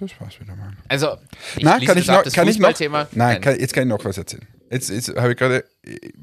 [0.00, 0.72] das war's wieder mal.
[0.88, 1.16] Also,
[1.56, 3.08] ich Nein, kann ich noch, das kann ich noch, Fußballthema.
[3.12, 4.46] nein, kann, jetzt kann ich noch was erzählen.
[4.70, 5.64] Jetzt, jetzt habe ich gerade,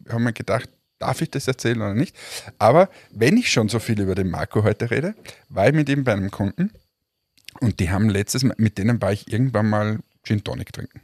[0.10, 2.16] habe mir gedacht, darf ich das erzählen oder nicht?
[2.58, 5.16] Aber wenn ich schon so viel über den Marco heute rede,
[5.50, 6.72] war ich mit ihm bei einem Kunden
[7.60, 11.02] und die haben letztes Mal, mit denen war ich irgendwann mal Gin Tonic trinken.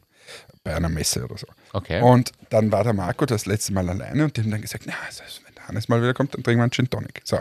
[0.64, 1.48] Bei einer Messe oder so.
[1.74, 2.02] Okay.
[2.02, 4.94] Und dann war der Marco das letzte Mal alleine und die haben dann gesagt, na,
[5.06, 7.22] also wenn der Hannes mal wieder kommt, dann trinken wir einen Gin Tonic.
[7.26, 7.40] So.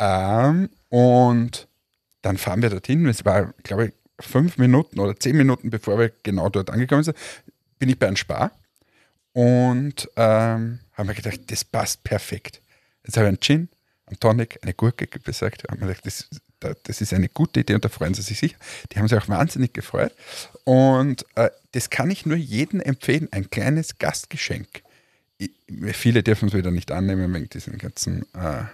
[0.00, 1.68] Ähm, und
[2.22, 3.06] dann fahren wir dorthin.
[3.06, 7.16] Es war, glaube ich, fünf Minuten oder zehn Minuten, bevor wir genau dort angekommen sind,
[7.78, 8.50] bin ich bei einem Spar
[9.32, 12.60] und ähm, haben mir gedacht, das passt perfekt.
[13.04, 13.68] Jetzt habe ich einen Gin,
[14.06, 15.64] einen Tonic, eine Gurke besorgt.
[15.70, 16.28] Haben mir gedacht, das,
[16.60, 18.56] das ist eine gute Idee und da freuen sie sich sicher.
[18.92, 20.12] Die haben sich auch wahnsinnig gefreut.
[20.64, 24.82] Und äh, das kann ich nur jedem empfehlen, ein kleines Gastgeschenk.
[25.38, 25.50] Ich,
[25.92, 28.64] viele dürfen es wieder nicht annehmen wegen diesen ganzen äh, äh,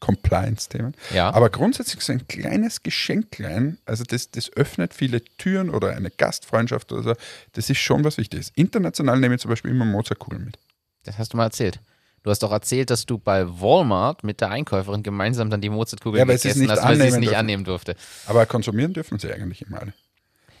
[0.00, 0.94] Compliance-Themen.
[1.14, 1.30] Ja.
[1.32, 6.92] Aber grundsätzlich so ein kleines Geschenklein, also das, das öffnet viele Türen oder eine Gastfreundschaft
[6.92, 7.14] oder so,
[7.52, 8.52] das ist schon was Wichtiges.
[8.54, 10.58] International nehme ich zum Beispiel immer Mozartkugeln mit.
[11.04, 11.80] Das hast du mal erzählt.
[12.24, 16.18] Du hast doch erzählt, dass du bei Walmart mit der Einkäuferin gemeinsam dann die Mozartkugel
[16.18, 17.36] Ja, gegessen hast, weil sie es nicht dürfen.
[17.38, 17.94] annehmen durfte.
[18.26, 19.92] Aber konsumieren dürfen sie eigentlich immer alle.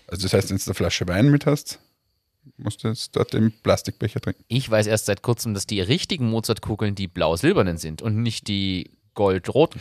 [0.06, 1.78] Also das heißt, wenn du eine Flasche Wein mit hast,
[2.58, 4.44] musst du jetzt dort im Plastikbecher trinken.
[4.48, 8.90] Ich weiß erst seit kurzem, dass die richtigen Mozartkugeln die blau-silbernen sind und nicht die
[9.14, 9.80] gold-roten.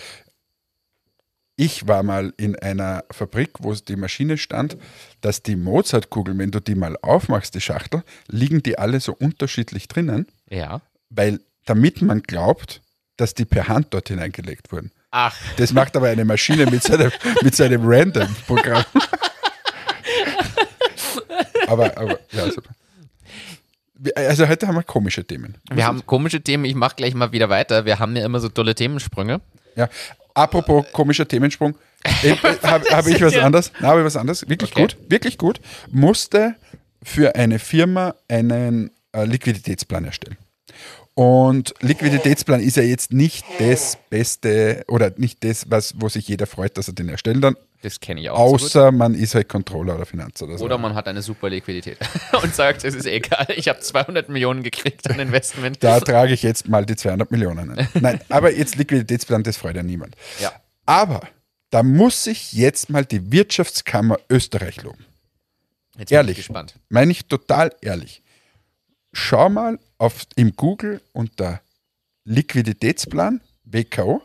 [1.58, 4.78] Ich war mal in einer Fabrik, wo die Maschine stand,
[5.19, 9.89] dass die Mozartkugeln, wenn du die mal aufmachst, die Schachtel, liegen die alle so unterschiedlich
[9.89, 10.82] drinnen, Ja.
[11.10, 12.82] weil damit man glaubt,
[13.17, 14.91] dass die per Hand dort hineingelegt wurden.
[15.12, 17.12] Ach, Das macht aber eine Maschine mit seinem,
[17.43, 18.84] mit seinem Random-Programm.
[21.67, 22.71] aber, aber, ja, super.
[24.15, 25.56] Also heute haben wir komische Themen.
[25.71, 26.65] wir haben komische Themen.
[26.65, 27.86] Ich mache gleich mal wieder weiter.
[27.86, 29.39] Wir haben ja immer so tolle Themensprünge.
[29.76, 29.88] Ja.
[30.34, 31.76] Apropos komischer Themensprung,
[32.23, 33.71] äh, habe hab ich was anderes?
[33.80, 34.49] Na, habe ich was anderes?
[34.49, 34.82] Wirklich Okay.
[34.82, 35.62] gut, wirklich gut.
[35.91, 36.56] Musste
[37.04, 40.38] für eine Firma einen äh, Liquiditätsplan erstellen.
[41.15, 46.47] Und Liquiditätsplan ist ja jetzt nicht das Beste oder nicht das, was, wo sich jeder
[46.47, 48.58] freut, dass er den erstellen kann, Das kenne ich auch.
[48.58, 50.65] so außer man ist halt Controller oder Finanzer oder so.
[50.65, 51.99] Oder man hat eine super Liquidität
[52.41, 55.84] und sagt, es ist egal, ich habe 200 Millionen gekriegt an Investment.
[55.84, 57.88] Da trage ich jetzt mal die 200 Millionen ein.
[58.02, 60.15] Nein, aber jetzt Liquiditätsplan, das freut ja niemand.
[60.39, 60.52] Ja.
[60.88, 61.21] Aber
[61.69, 65.06] da muss sich jetzt mal die Wirtschaftskammer Österreich loben.
[65.97, 66.39] Jetzt bin Ehrlich.
[66.39, 66.73] ich gespannt.
[66.89, 68.23] Meine ich total ehrlich.
[69.13, 71.62] Schau mal auf, im Google unter
[72.26, 74.21] Liquiditätsplan, WKO.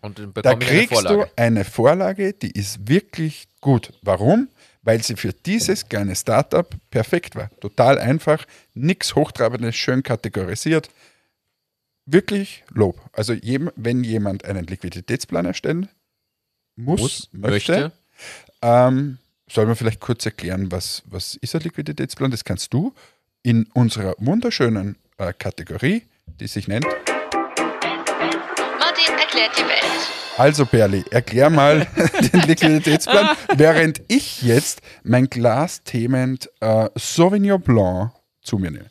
[0.00, 1.16] Und Da eine kriegst Vorlage.
[1.16, 3.92] du eine Vorlage, die ist wirklich gut.
[4.02, 4.48] Warum?
[4.82, 7.50] Weil sie für dieses kleine Startup perfekt war.
[7.60, 10.88] Total einfach, nichts Hochtrabendes, schön kategorisiert.
[12.06, 13.00] Wirklich Lob.
[13.12, 13.34] Also
[13.76, 15.88] wenn jemand einen Liquiditätsplan erstellen
[16.76, 17.92] muss, Muss, möchte, möchte.
[18.62, 19.18] Ähm,
[19.50, 22.30] soll man vielleicht kurz erklären, was, was ist ein Liquiditätsplan?
[22.30, 22.94] Das kannst du
[23.42, 26.02] in unserer wunderschönen äh, Kategorie,
[26.40, 26.86] die sich nennt
[28.78, 30.08] Martin erklärt die Welt.
[30.36, 31.86] Also Berli, erklär mal
[32.32, 38.88] den Liquiditätsplan, während ich jetzt mein Glas themend äh, Sauvignon Blanc zu mir nehme.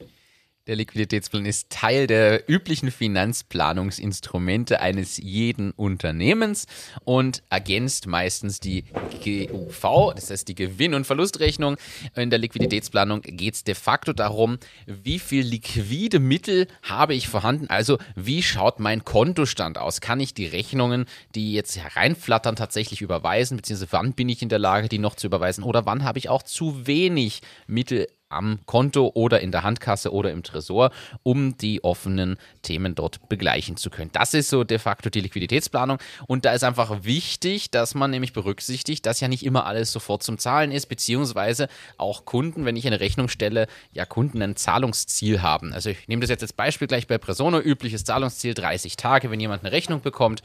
[0.67, 6.67] Der Liquiditätsplan ist Teil der üblichen Finanzplanungsinstrumente eines jeden Unternehmens
[7.05, 8.83] und ergänzt meistens die
[9.23, 11.77] GUV, das heißt die Gewinn- und Verlustrechnung.
[12.15, 17.67] In der Liquiditätsplanung geht es de facto darum, wie viel liquide Mittel habe ich vorhanden,
[17.69, 20.01] also wie schaut mein Kontostand aus?
[20.01, 24.59] Kann ich die Rechnungen, die jetzt hereinflattern, tatsächlich überweisen, beziehungsweise wann bin ich in der
[24.59, 29.11] Lage, die noch zu überweisen oder wann habe ich auch zu wenig Mittel am Konto
[29.13, 30.91] oder in der Handkasse oder im Tresor,
[31.23, 34.11] um die offenen Themen dort begleichen zu können.
[34.13, 38.33] Das ist so de facto die Liquiditätsplanung und da ist einfach wichtig, dass man nämlich
[38.33, 42.85] berücksichtigt, dass ja nicht immer alles sofort zum Zahlen ist, beziehungsweise auch Kunden, wenn ich
[42.87, 45.73] eine Rechnung stelle, ja Kunden ein Zahlungsziel haben.
[45.73, 49.39] Also ich nehme das jetzt als Beispiel gleich bei Presono, übliches Zahlungsziel 30 Tage, wenn
[49.39, 50.41] jemand eine Rechnung bekommt,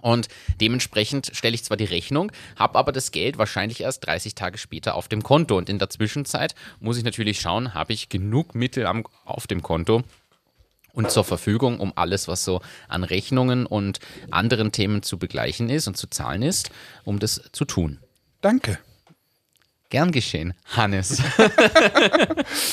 [0.00, 0.28] und
[0.60, 4.94] dementsprechend stelle ich zwar die Rechnung, habe aber das Geld wahrscheinlich erst 30 Tage später
[4.94, 5.56] auf dem Konto.
[5.56, 9.62] Und in der Zwischenzeit muss ich natürlich schauen, habe ich genug Mittel am, auf dem
[9.62, 10.02] Konto
[10.92, 15.86] und zur Verfügung, um alles, was so an Rechnungen und anderen Themen zu begleichen ist
[15.86, 16.70] und zu zahlen ist,
[17.04, 17.98] um das zu tun.
[18.40, 18.78] Danke.
[19.90, 21.20] Gern geschehen, Hannes.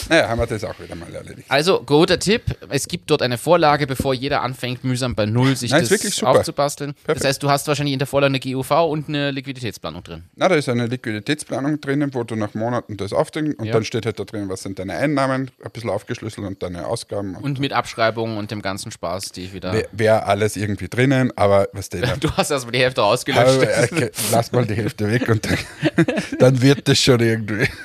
[0.09, 1.45] Naja, haben wir das auch wieder mal erledigt.
[1.49, 2.43] Also, guter Tipp.
[2.69, 6.15] Es gibt dort eine Vorlage, bevor jeder anfängt, mühsam bei Null sich Nein, das wirklich
[6.15, 6.31] super.
[6.31, 6.93] aufzubasteln.
[6.93, 7.19] Perfekt.
[7.19, 10.23] Das heißt, du hast wahrscheinlich in der Vorlage eine GUV und eine Liquiditätsplanung drin.
[10.35, 13.73] Na, da ist eine Liquiditätsplanung drinnen, wo du nach Monaten das aufdenkst und Ja.
[13.73, 17.35] dann steht halt da drin, was sind deine Einnahmen, ein bisschen aufgeschlüsselt und deine Ausgaben.
[17.35, 19.73] Und Und mit Abschreibungen und dem ganzen Spaß, die ich wieder.
[19.73, 23.47] Wäre wär alles irgendwie drinnen, aber was der Du hast erstmal die Hälfte rausgelöscht.
[23.47, 25.57] Aber, okay, lass mal die Hälfte weg und dann,
[26.39, 27.67] dann wird das schon irgendwie.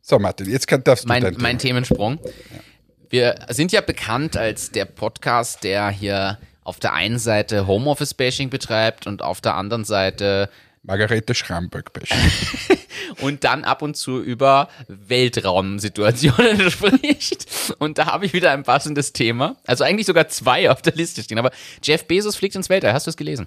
[0.00, 1.82] So, Martin, jetzt kann, darfst du mein, dein mein Thema.
[1.82, 2.18] Themensprung.
[3.10, 9.06] Wir sind ja bekannt als der Podcast, der hier auf der einen Seite Homeoffice-Bashing betreibt
[9.06, 10.48] und auf der anderen Seite
[10.82, 11.90] Margarete Schramböck
[13.20, 17.74] und dann ab und zu über Weltraumsituationen spricht.
[17.78, 19.56] Und da habe ich wieder ein passendes Thema.
[19.66, 21.38] Also eigentlich sogar zwei auf der Liste stehen.
[21.38, 21.50] Aber
[21.82, 22.94] Jeff Bezos fliegt ins Weltall.
[22.94, 23.46] Hast du es gelesen?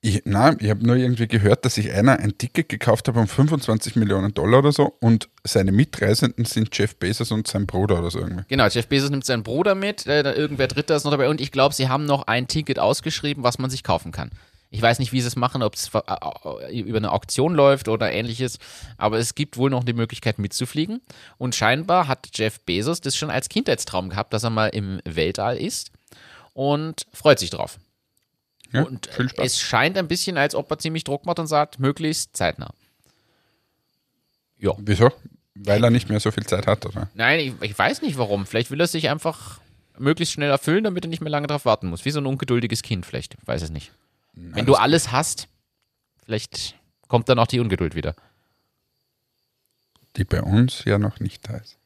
[0.00, 3.26] Ich, nein, ich habe nur irgendwie gehört, dass sich einer ein Ticket gekauft hat um
[3.26, 8.10] 25 Millionen Dollar oder so und seine Mitreisenden sind Jeff Bezos und sein Bruder oder
[8.10, 8.44] so irgendwie.
[8.46, 11.50] Genau, Jeff Bezos nimmt seinen Bruder mit, äh, irgendwer Dritter ist noch dabei und ich
[11.50, 14.30] glaube, sie haben noch ein Ticket ausgeschrieben, was man sich kaufen kann.
[14.70, 18.58] Ich weiß nicht, wie sie es machen, ob es über eine Auktion läuft oder ähnliches,
[18.98, 21.00] aber es gibt wohl noch die Möglichkeit mitzufliegen
[21.38, 25.56] und scheinbar hat Jeff Bezos das schon als Kindheitstraum gehabt, dass er mal im Weltall
[25.56, 25.90] ist
[26.52, 27.78] und freut sich drauf.
[28.72, 31.78] Ja, und äh, es scheint ein bisschen, als ob er ziemlich Druck macht und sagt,
[31.78, 32.72] möglichst zeitnah.
[34.58, 34.72] Ja.
[34.78, 35.10] Wieso?
[35.54, 37.08] Weil er nicht mehr so viel Zeit hat, oder?
[37.14, 38.46] Nein, ich, ich weiß nicht warum.
[38.46, 39.58] Vielleicht will er sich einfach
[39.98, 42.04] möglichst schnell erfüllen, damit er nicht mehr lange darauf warten muss.
[42.04, 43.34] Wie so ein ungeduldiges Kind vielleicht.
[43.40, 43.90] Ich weiß es nicht.
[44.34, 45.48] Wenn du alles hast,
[46.24, 46.74] vielleicht
[47.08, 48.14] kommt dann auch die Ungeduld wieder.
[50.16, 51.76] Die bei uns ja noch nicht da ist.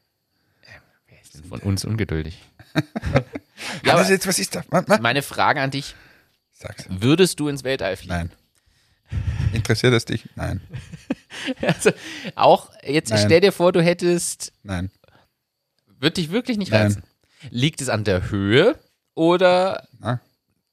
[1.48, 2.38] Von uns ungeduldig.
[3.84, 4.64] Ja, aber jetzt, was ist da?
[4.70, 5.94] Ma- ma- meine Frage an dich:
[6.62, 6.86] Sag's.
[6.88, 8.14] Würdest du ins Weltall fliegen?
[8.14, 8.30] Nein.
[9.52, 10.28] Interessiert es dich?
[10.36, 10.60] Nein.
[11.62, 11.90] Also,
[12.34, 13.22] auch jetzt Nein.
[13.24, 14.90] stell dir vor, du hättest, Nein.
[15.98, 16.82] wird dich wirklich nicht Nein.
[16.82, 17.02] reizen.
[17.48, 18.78] Liegt es an der Höhe
[19.14, 20.20] oder Na,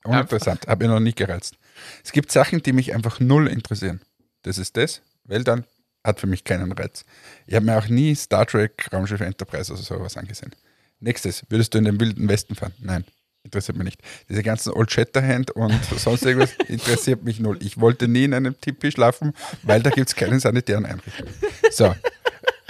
[0.04, 0.68] uninteressant.
[0.68, 1.56] Habe ich noch nie gereizt.
[2.04, 4.02] Es gibt Sachen, die mich einfach null interessieren.
[4.42, 5.02] Das ist das.
[5.24, 5.64] Weltall
[6.04, 7.06] hat für mich keinen Reiz.
[7.48, 10.54] Ich habe mir auch nie Star Trek, Raumschiff Enterprise oder sowas angesehen.
[11.00, 12.74] Nächstes, würdest du in den Wilden Westen fahren?
[12.80, 13.06] Nein,
[13.44, 14.02] interessiert mich nicht.
[14.30, 17.58] Diese ganzen Old Shatterhand und sonst irgendwas interessiert mich null.
[17.62, 21.34] Ich wollte nie in einem Tipi schlafen, weil da gibt es keine sanitären Einrichtungen.
[21.72, 21.96] So.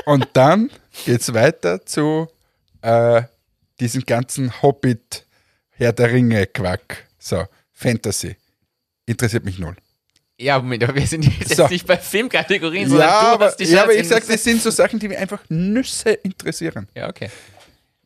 [0.05, 0.69] Und dann
[1.05, 2.27] geht es weiter zu
[2.81, 3.23] äh,
[3.79, 5.25] diesen ganzen Hobbit,
[5.71, 7.07] Herr der Ringe, Quack.
[7.17, 8.35] So, Fantasy.
[9.05, 9.75] Interessiert mich null.
[10.37, 11.67] Ja, Moment, aber wir sind jetzt So.
[11.67, 14.61] nicht bei Filmkategorien, sondern Ja, du aber, hast die ja, aber ich sage, das sind
[14.61, 16.87] so Sachen, die mich einfach Nüsse interessieren.
[16.95, 17.29] Ja, okay.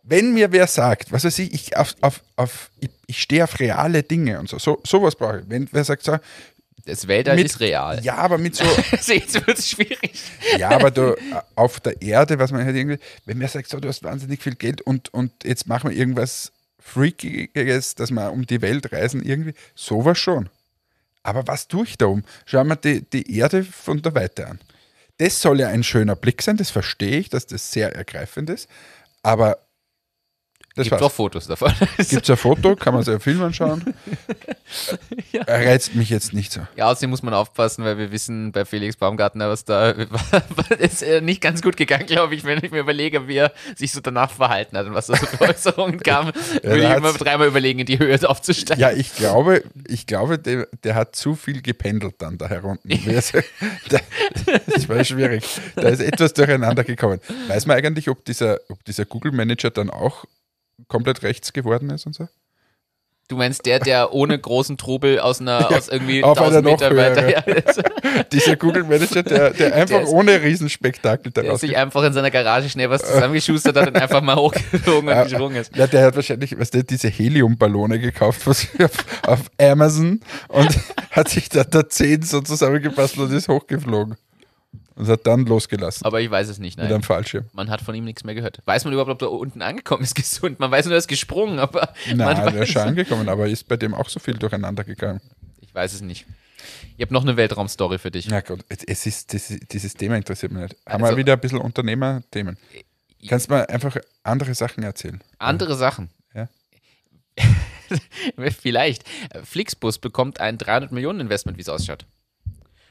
[0.03, 3.59] Wenn mir wer sagt, was weiß ich, ich, auf, auf, auf, ich, ich stehe auf
[3.59, 5.49] reale Dinge und so, so sowas brauche ich.
[5.49, 6.17] Wenn wer sagt so,
[6.85, 8.03] Das Weltall mit, ist real.
[8.03, 10.21] Ja, aber mit so, jetzt wird es schwierig.
[10.57, 11.15] ja, aber du,
[11.55, 14.55] auf der Erde, was man halt irgendwie, wenn wer sagt so, du hast wahnsinnig viel
[14.55, 19.53] Geld und, und jetzt machen wir irgendwas Freakiges, dass wir um die Welt reisen, irgendwie,
[19.73, 20.49] sowas schon.
[21.23, 22.23] Aber was tue ich da um?
[22.45, 24.59] Schau mal die, die Erde von der Weite an.
[25.17, 28.67] Das soll ja ein schöner Blick sein, das verstehe ich, dass das sehr ergreifend ist.
[29.21, 29.59] Aber
[30.75, 31.03] das Gibt war's.
[31.03, 31.71] auch Fotos davon.
[31.97, 33.93] Gibt es ein Foto, kann man sich einen Film anschauen.
[35.45, 36.61] Er reizt mich jetzt nicht so.
[36.75, 39.89] Ja, außerdem muss man aufpassen, weil wir wissen bei Felix Baumgartner, was da
[40.79, 43.91] ist äh, nicht ganz gut gegangen, glaube ich, wenn ich mir überlege, wie er sich
[43.91, 46.33] so danach verhalten hat und was da so für Äußerungen kamen.
[46.63, 48.81] würde ich immer dreimal überlegen, in die Höhe aufzusteigen.
[48.81, 52.89] Ja, ich glaube, ich glaube der, der hat zu viel gependelt dann da herunten.
[52.91, 55.43] Er Das war schwierig.
[55.75, 57.19] Da ist etwas durcheinander gekommen.
[57.47, 60.25] Weiß man eigentlich, ob dieser, ob dieser Google Manager dann auch
[60.87, 62.27] komplett rechts geworden ist und so?
[63.29, 66.95] Du meinst der, der ohne großen Trubel aus einer, aus irgendwie auf einer 1000 Meter
[66.97, 71.77] weiter, ja, der, Dieser Google Manager, der, der einfach ist- ohne Riesenspektakel der daraus sich
[71.77, 75.73] einfach in seiner Garage schnell was zusammengeschustert hat und einfach mal hochgeflogen und gesprungen ist.
[75.75, 80.19] Ja, der hat wahrscheinlich, was der, diese Heliumballone gekauft was auf, auf Amazon
[80.49, 80.77] und
[81.11, 84.17] hat sich da, da zehn so zusammengepasst und ist hochgeflogen.
[84.95, 86.05] Und hat dann losgelassen.
[86.05, 86.93] Aber ich weiß es nicht, mit nein.
[86.93, 87.45] einem Fallschirm.
[87.53, 88.61] Man hat von ihm nichts mehr gehört.
[88.65, 90.59] Weiß man überhaupt, ob er unten angekommen ist, gesund?
[90.59, 93.77] Man weiß nur, er ist gesprungen, aber Nein, weiß, ist schon angekommen, aber ist bei
[93.77, 95.21] dem auch so viel durcheinander gegangen.
[95.61, 96.25] ich weiß es nicht.
[96.95, 98.27] Ich habe noch eine Weltraumstory für dich.
[98.27, 100.75] Na Gott, es- ist, das, dieses Thema interessiert mich nicht.
[100.87, 102.57] Haben Also- wir wieder ein bisschen Unternehmerthemen.
[103.27, 105.21] Kannst du mir einfach andere Sachen erzählen?
[105.39, 106.09] Andere Sachen.
[106.35, 106.47] Ja.
[108.61, 109.03] Vielleicht.
[109.43, 112.05] Flixbus bekommt ein 300 Millionen Investment, wie es ausschaut.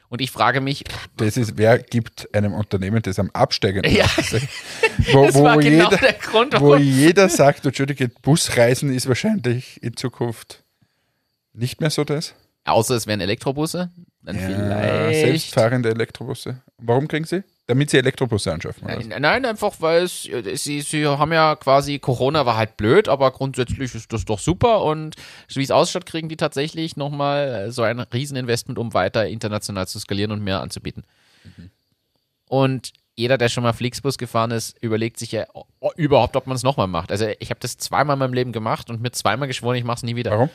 [0.09, 0.83] Und ich frage mich,
[1.17, 4.05] Das ist, wer gibt einem Unternehmen, das am Absteigenden Ja.
[4.17, 4.33] ist,
[5.13, 9.81] wo, das wo, war genau jeder, der Grund, wo jeder sagt, Entschuldige, Busreisen ist wahrscheinlich
[9.81, 10.63] in Zukunft
[11.53, 12.35] nicht mehr so das.
[12.65, 13.91] Außer es wären Elektrobusse.
[14.21, 15.19] Dann Ja, vielleicht.
[15.19, 16.61] selbstfahrende Elektrobusse.
[16.77, 17.43] Warum kriegen sie?
[17.65, 18.85] Damit sie Elektrobusse anschaffen.
[18.85, 23.07] Nein, nein, einfach weil es, äh, sie, sie haben ja quasi, Corona war halt blöd,
[23.07, 25.15] aber grundsätzlich ist das doch super und
[25.53, 30.31] wie es ausschaut, kriegen die tatsächlich nochmal so ein Rieseninvestment, um weiter international zu skalieren
[30.31, 31.03] und mehr anzubieten.
[32.49, 35.45] Und jeder, der schon mal Flixbus gefahren ist, überlegt sich ja
[35.95, 37.11] überhaupt, ob man es nochmal macht.
[37.11, 39.97] Also ich habe das zweimal in meinem Leben gemacht und mir zweimal geschworen, ich mache
[39.97, 40.31] es nie wieder.
[40.31, 40.49] Warum?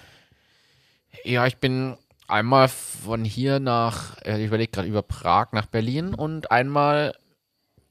[1.25, 1.97] Ja, ich bin
[2.29, 7.15] einmal von hier nach, äh, ich überlege gerade, über Prag nach Berlin und einmal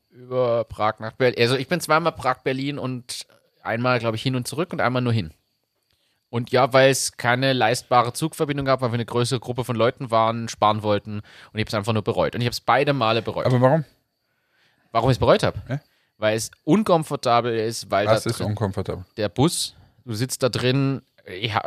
[0.09, 1.39] über Prag nach Berlin.
[1.39, 3.27] Also ich bin zweimal Prag-Berlin und
[3.61, 5.31] einmal, glaube ich, hin und zurück und einmal nur hin.
[6.29, 10.11] Und ja, weil es keine leistbare Zugverbindung gab, weil wir eine größere Gruppe von Leuten
[10.11, 11.23] waren, sparen wollten und
[11.53, 12.35] ich habe es einfach nur bereut.
[12.35, 13.45] Und ich habe es beide Male bereut.
[13.45, 13.85] Aber warum?
[14.91, 15.61] Warum ich es bereut habe?
[15.67, 15.79] Hä?
[16.17, 19.05] Weil es unkomfortabel ist, weil Was ist unkomfortabel?
[19.17, 21.01] der Bus, du sitzt da drin,
[21.41, 21.61] ja,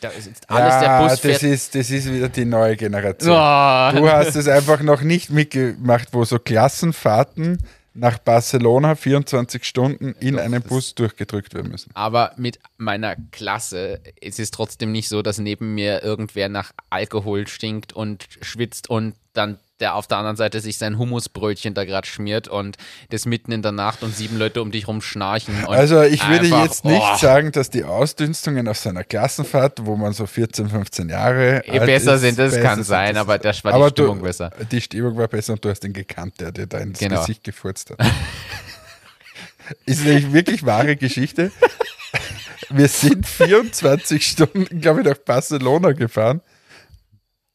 [0.00, 3.32] da sitzt alles, der Bus das ist, das ist wieder die neue Generation.
[3.32, 3.98] Oh.
[3.98, 7.58] Du hast es einfach noch nicht mitgemacht, wo so Klassenfahrten
[7.94, 11.90] nach Barcelona 24 Stunden in einem Bus durchgedrückt werden müssen.
[11.94, 17.46] Aber mit meiner Klasse ist es trotzdem nicht so, dass neben mir irgendwer nach Alkohol
[17.48, 22.06] stinkt und schwitzt und dann der auf der anderen Seite sich sein Hummusbrötchen da gerade
[22.06, 22.76] schmiert und
[23.10, 25.64] das mitten in der Nacht und sieben Leute um dich rum schnarchen.
[25.66, 29.96] Also ich würde einfach, jetzt nicht oh, sagen, dass die Ausdünstungen auf seiner Klassenfahrt, wo
[29.96, 33.20] man so 14, 15 Jahre eh alt besser ist, sind, das besser kann sein, Das
[33.22, 34.50] aber das war die aber Stimmung du, besser.
[34.70, 37.20] Die Stimmung war besser und du hast den gekannt, der dir da ins Genau.
[37.20, 37.98] Gesicht gefurzt hat.
[39.86, 41.50] ist nämlich wirklich wahre Geschichte.
[42.72, 46.40] Wir sind 24 Stunden, glaube ich, nach Barcelona gefahren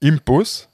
[0.02, 0.68] im Bus.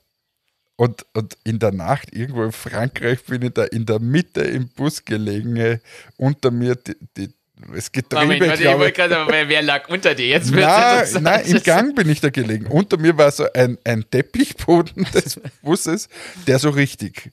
[0.82, 4.68] Und, und in der Nacht irgendwo in Frankreich bin ich da in der Mitte im
[4.68, 5.78] Bus gelegen, äh,
[6.18, 7.30] unter mir die, die,
[7.72, 10.26] das Getriebe, Moment, warte, ich glaube wollte gerade sagen, wer, lag unter dir?
[10.26, 12.66] Jetzt Nein, nein, im Gang bin ich da gelegen.
[12.66, 16.10] Unter mir war so ein, ein Teppichboden des Busses,
[16.48, 17.30] der so richtig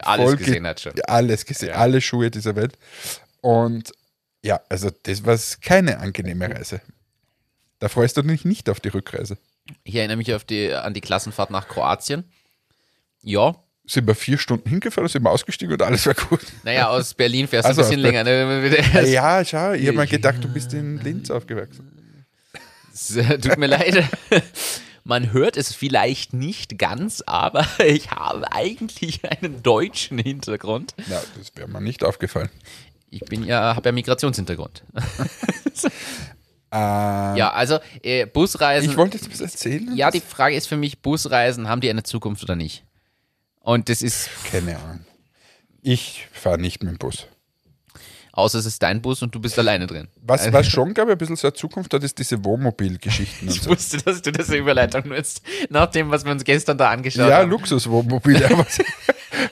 [0.00, 0.92] Alles gesehen hat schon.
[1.06, 1.76] alles gesehen, Ja.
[1.76, 2.76] alle Schuhe dieser Welt.
[3.40, 3.92] Und
[4.42, 6.82] ja, also das war keine angenehme Reise.
[7.78, 9.38] Da freust du dich nicht auf die Rückreise.
[9.84, 12.24] Ich erinnere mich auf die, an die Klassenfahrt nach Kroatien.
[13.24, 13.56] Ja,
[13.86, 16.40] Sind wir vier Stunden hingefahren, sind wir ausgestiegen und alles war gut.
[16.62, 18.24] naja, aus Berlin fährst du Also ein bisschen länger.
[18.24, 19.10] Ne?
[19.10, 21.90] Ja, schau, ich habe mir gedacht, du bist in Linz aufgewachsen.
[23.16, 24.04] Äh, Tut mir leid.
[25.06, 30.94] Man hört es vielleicht nicht ganz, aber ich habe eigentlich einen deutschen Hintergrund.
[31.08, 32.48] Na, das wäre mir nicht aufgefallen.
[33.10, 34.82] Ich bin ja, habe ja Migrationshintergrund.
[36.72, 36.76] Äh,
[37.38, 38.90] Ja, also äh, Busreisen.
[38.90, 39.94] Ich wollte jetzt was erzählen.
[39.96, 42.84] ja, die Frage ist für mich, Busreisen, haben die eine Zukunft oder nicht?
[43.64, 45.04] Und das ist, Keine Ahnung.
[45.82, 47.26] Ich fahre nicht mit dem Bus.
[48.32, 50.08] außer es ist dein Bus und du bist alleine drin.
[50.22, 53.48] Was, was schon, glaube ich, ein bisschen so eine Zukunft hat, ist diese Wohnmobil-Geschichten.
[53.48, 53.70] Ich so.
[53.70, 55.42] wusste, dass du das Überleitung nutzt.
[55.70, 57.50] Nach dem, was wir uns gestern da angeschaut Ja, haben.
[57.50, 58.48] Luxuswohnmobile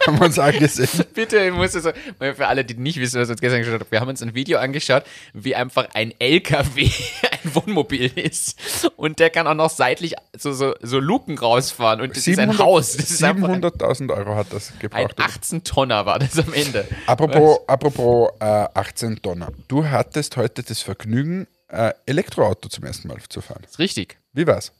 [0.06, 1.04] haben wir- uns angesehen.
[1.14, 1.74] Bitte, ich muss
[2.18, 4.22] weil für alle, die nicht wissen, was wir uns gestern angeschaut haben, wir haben uns
[4.22, 6.90] ein Video angeschaut, wie einfach ein LKW
[7.44, 8.58] ein Wohnmobil ist.
[8.96, 12.00] Und der kann auch noch seitlich so, so, so Luken rausfahren.
[12.00, 12.96] Und das ist ein Haus.
[12.96, 15.18] Das ist einfach ein, 700.000 Euro hat das ein gebraucht.
[15.18, 16.86] 18-Tonner war das am Ende.
[17.06, 19.48] Apropos, apropos äh, 18 Tonner.
[19.68, 23.60] Du hattest heute das Vergnügen, äh, Elektroauto zum ersten Mal zu fahren.
[23.62, 24.18] Das ist richtig.
[24.32, 24.72] Wie war's?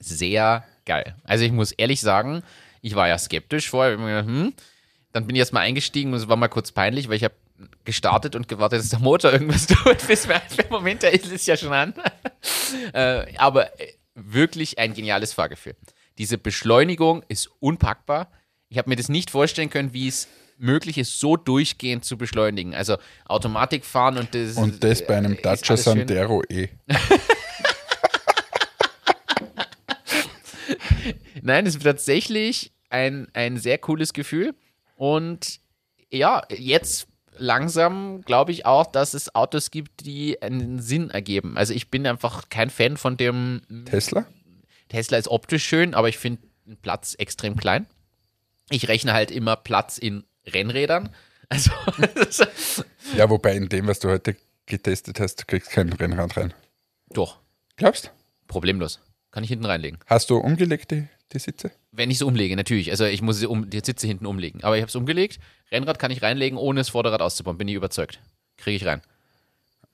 [0.00, 1.14] Sehr geil.
[1.24, 2.42] Also ich muss ehrlich sagen,
[2.82, 3.96] ich war ja skeptisch vorher.
[3.96, 4.52] Gedacht, hm.
[5.12, 7.34] Dann bin ich erst mal eingestiegen und es war mal kurz peinlich, weil ich habe
[7.84, 10.06] gestartet und gewartet, dass der Motor irgendwas tut.
[10.06, 11.94] Bis mir Moment, da ist es ja schon an.
[12.92, 15.76] äh, aber äh, wirklich ein geniales Fahrgefühl.
[16.18, 18.30] Diese Beschleunigung ist unpackbar.
[18.68, 20.28] Ich habe mir das nicht vorstellen können, wie es
[20.58, 22.74] möglich ist, so durchgehend zu beschleunigen.
[22.74, 25.76] Also Automatik fahren und das Und das bei einem ist Dacia.
[25.76, 26.68] Sandero E.
[31.42, 34.54] Nein, es ist tatsächlich ein, ein sehr cooles Gefühl.
[34.96, 35.60] Und
[36.10, 41.58] ja, jetzt langsam glaube ich auch, dass es Autos gibt, die einen Sinn ergeben.
[41.58, 44.26] Also ich bin einfach kein Fan von dem Tesla?
[44.88, 47.86] Tesla ist optisch schön, aber ich finde den Platz extrem klein.
[48.70, 51.10] Ich rechne halt immer Platz in Rennrädern.
[51.52, 51.70] Also
[53.14, 56.54] Ja, wobei in dem, was du heute getestet hast, du kriegst kein Rennrad rein.
[57.10, 57.40] doch,
[57.76, 58.10] Glaubst?
[58.46, 59.00] problemlos.
[59.32, 59.98] Kann ich hinten reinlegen.
[60.06, 60.92] Hast du umgelegt
[61.32, 61.70] die, Sitze?
[61.92, 62.90] Wenn ich es umlege, natürlich.
[62.90, 64.62] Also ich muss sie um, die Sitze hinten umlegen.
[64.64, 65.38] Aber ich habe es umgelegt.
[65.70, 67.58] Rennrad kann ich reinlegen, ohne das Vorderrad auszubauen.
[67.58, 68.20] Bin ich überzeugt.
[68.56, 69.02] Kriege ich rein.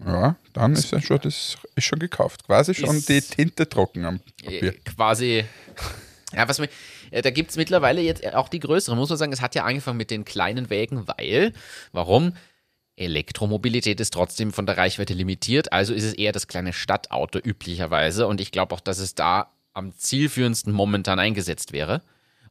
[0.05, 2.45] Ja, dann ist ja schon, das ist schon gekauft.
[2.45, 4.73] Quasi schon Ist- die Tinte trocken am Äh, Papier.
[4.85, 5.45] quasi.
[6.35, 6.69] Ja, was mir,
[7.11, 9.33] äh, da gibt es mittlerweile jetzt auch die größeren, muss man sagen.
[9.33, 11.53] Es hat ja angefangen mit den kleinen Wägen, weil,
[11.93, 12.35] warum?
[12.97, 18.27] Elektromobilität ist trotzdem von der Reichweite limitiert, also ist es eher das kleine Stadtauto üblicherweise.
[18.27, 22.03] Und ich glaube auch, dass es da am zielführendsten momentan eingesetzt wäre.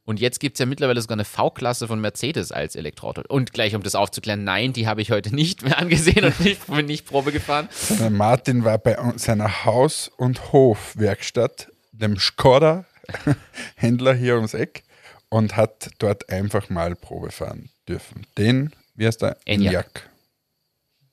[0.04, 3.22] Und jetzt gibt es ja mittlerweile sogar eine V-Klasse von Mercedes als Elektroauto.
[3.28, 6.66] Und gleich, um das aufzuklären, nein, die habe ich heute nicht mehr angesehen und nicht,
[6.66, 7.68] bin nicht Probe gefahren.
[8.10, 14.84] Martin war bei seiner Haus- und Hofwerkstatt, dem Skoda-Händler hier ums Eck,
[15.28, 18.26] und hat dort einfach mal Probe fahren dürfen.
[18.38, 19.36] Den, wie heißt der?
[19.44, 20.08] Enyaq.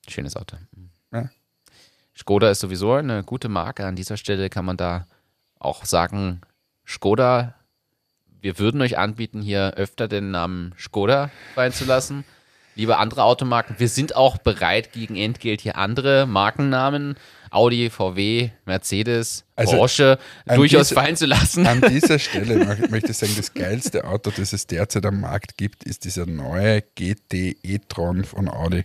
[0.08, 0.56] Schönes Auto.
[1.12, 1.30] Ja.
[2.18, 3.86] Skoda ist sowieso eine gute Marke.
[3.86, 5.06] An dieser Stelle kann man da
[5.66, 6.42] auch sagen,
[6.88, 7.56] Skoda,
[8.42, 12.24] wir würden euch anbieten, hier öfter den Namen Skoda reinzulassen.
[12.78, 17.16] Liebe andere Automarken, wir sind auch bereit, gegen Entgelt hier andere Markennamen,
[17.50, 21.66] Audi, VW, Mercedes, Also, Porsche, durchaus diese- fallen zu lassen.
[21.66, 25.58] An dieser Stelle mö- möchte ich sagen, das geilste Auto, das es derzeit am Markt
[25.58, 28.84] gibt, ist dieser neue GT e-tron von Audi.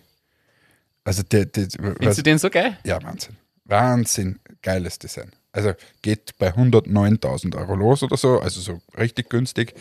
[1.02, 2.78] Also der, der Findest was, du den so geil?
[2.84, 5.32] ja Wahnsinn, Wahnsinn, geiles Design.
[5.52, 5.72] Also
[6.02, 9.74] geht bei 109.000 Euro los oder so, also so richtig günstig.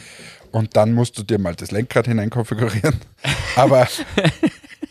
[0.51, 2.95] Und dann musst du dir mal das Lenkrad hineinkonfigurieren.
[3.55, 3.87] Aber,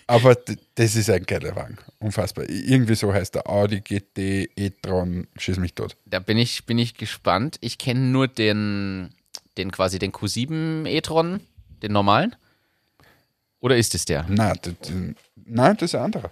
[0.06, 0.36] aber
[0.74, 2.44] das ist ein geiler Wagen, unfassbar.
[2.48, 5.96] Irgendwie so heißt der Audi GT e-tron, schieß mich tot.
[6.04, 7.56] Da bin ich, bin ich gespannt.
[7.60, 9.14] Ich kenne nur den,
[9.56, 11.40] Den quasi den Q7 e-tron,
[11.82, 12.36] den normalen?
[13.60, 14.26] Oder ist es der?
[14.28, 14.74] Nein, das,
[15.34, 16.30] nein, das ist ein anderer.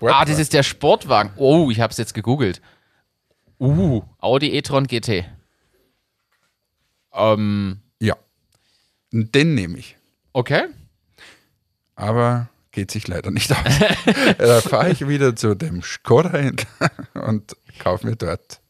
[0.00, 1.32] Ah, das ist der Sportwagen.
[1.36, 2.60] Oh, ich habe es jetzt gegoogelt.
[3.62, 5.24] Uh, Audi e-tron GT.
[7.12, 8.16] Ähm, Ja.
[9.12, 9.96] Den nehme ich.
[10.32, 10.64] okay.
[11.94, 13.58] Aber geht sich leider nicht aus.
[14.38, 16.90] da fahre ich wieder zu dem Skoda-Händler
[17.28, 18.60] und kaufe mir dort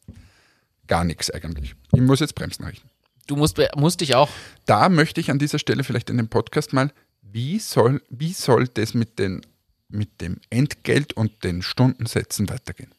[0.88, 1.74] gar nichts eigentlich.
[1.94, 2.90] Ich muss jetzt Bremsen richten.
[3.26, 4.28] Du musst, musst dich auch.
[4.66, 8.68] Da möchte ich an dieser Stelle vielleicht in dem Podcast mal, wie soll, wie soll
[8.68, 9.40] das mit, den,
[9.88, 12.92] mit dem Entgelt und den Stundensätzen weitergehen?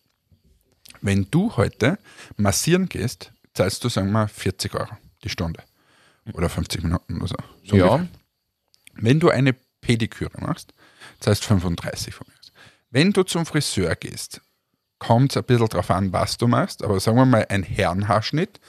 [1.04, 2.00] Wenn du heute
[2.38, 5.62] massieren gehst, zahlst du, sagen wir, 40 Euro die Stunde.
[6.34, 7.36] Oder 50 Minuten oder so.
[7.66, 7.86] so Ja.
[7.88, 8.08] ungefähr.
[8.96, 10.74] Wenn du eine Pediküre machst,
[11.20, 12.34] zahlst 35 von mir.
[12.90, 14.40] Wenn du zum Friseur gehst,
[15.00, 18.62] kommt es ein bisschen drauf an, was du machst, aber sagen wir mal ein Herrenhaarschnitt,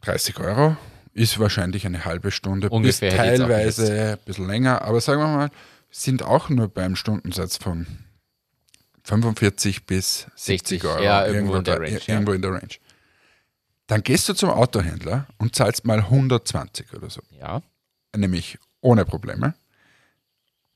[0.00, 0.76] 30 Euro
[1.12, 5.50] ist wahrscheinlich eine halbe Stunde, Ungefähr bis teilweise ein bisschen länger, aber sagen wir mal,
[5.90, 7.86] sind auch nur beim Stundensatz von
[9.08, 11.02] 45 bis 70 60, Euro.
[11.02, 12.74] ja, irgendwo in der da- Range, Irgendwo in der Range.
[13.86, 17.62] Dann gehst du zum Autohändler und zahlst mal 120 oder so Ja.
[18.16, 19.54] nämlich ohne Probleme.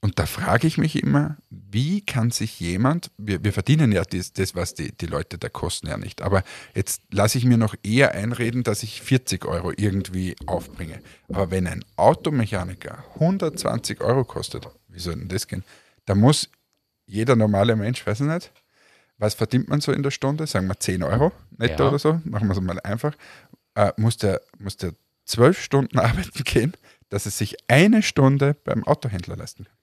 [0.04, 4.32] Und da frage ich mich immer, wie kann sich jemand, wir, wir verdienen ja das,
[4.32, 6.42] das was die, die Leute da kosten ja nicht, aber
[6.74, 11.00] jetzt lasse ich mir noch eher einreden, dass ich 40 Euro irgendwie aufbringe.
[11.28, 15.62] Aber wenn ein Automechaniker 120 Euro kostet, wie soll denn das gehen?
[16.06, 16.48] Da muss
[17.06, 18.52] jeder normale Mensch, weiß ich nicht,
[19.18, 20.46] was verdient man so in der Stunde?
[20.46, 21.88] Sagen wir 10 Euro netto Ja.
[21.90, 23.14] oder so, machen wir es mal einfach.
[23.74, 24.92] Äh, muss, der, muss der
[25.24, 26.72] zwölf Stunden arbeiten gehen,
[27.08, 29.74] dass es sich eine Stunde beim Autohändler leisten kann.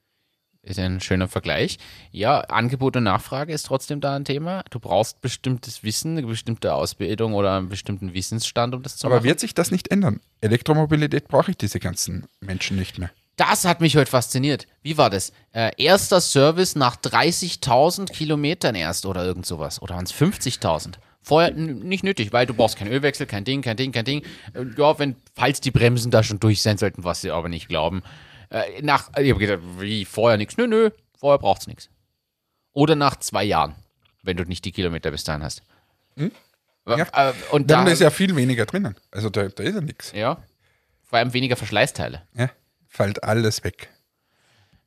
[0.61, 1.80] Ist ein schöner Vergleich.
[2.11, 4.63] Ja, Angebot und Nachfrage ist trotzdem da ein Thema.
[4.70, 9.15] Du brauchst bestimmtes Wissen, eine bestimmte Ausbildung oder einen bestimmten Wissensstand, um das zu Aber
[9.17, 9.24] machen.
[9.26, 10.20] wird sich das nicht ändern?
[10.41, 13.09] Elektromobilität brauche ich diese ganzen Menschen nicht mehr.
[13.39, 14.67] Das hat mich heute fasziniert.
[14.81, 15.31] Wie war das?
[15.53, 19.81] Äh, erster Service nach 30.000 Kilometern erst oder irgend sowas.
[19.81, 20.95] Oder waren es 50.000?
[21.21, 24.23] Vorher nicht nötig, weil du brauchst keinen Ölwechsel, kein Ding, kein Ding, kein Ding.
[24.53, 27.69] Äh, ja, wenn, falls die Bremsen da schon durch sein sollten, was sie aber nicht
[27.69, 28.03] glauben.
[28.49, 30.57] Äh, nach, ich habe gedacht, wie, vorher nichts?
[30.57, 31.89] Nö, nö, vorher braucht's nichts.
[32.73, 33.75] Oder nach zwei Jahren,
[34.21, 35.63] wenn du nicht die Kilometer bis dahin hast.
[36.17, 36.31] Hm?
[36.85, 37.29] Ja.
[37.29, 38.95] Äh, und Dann da, ist ja viel weniger drinnen.
[39.11, 40.11] Also da, da ist ja nichts.
[40.11, 40.43] ja,
[41.05, 42.23] vor allem weniger Verschleißteile.
[42.33, 42.49] Ja,
[42.89, 43.89] fällt alles weg.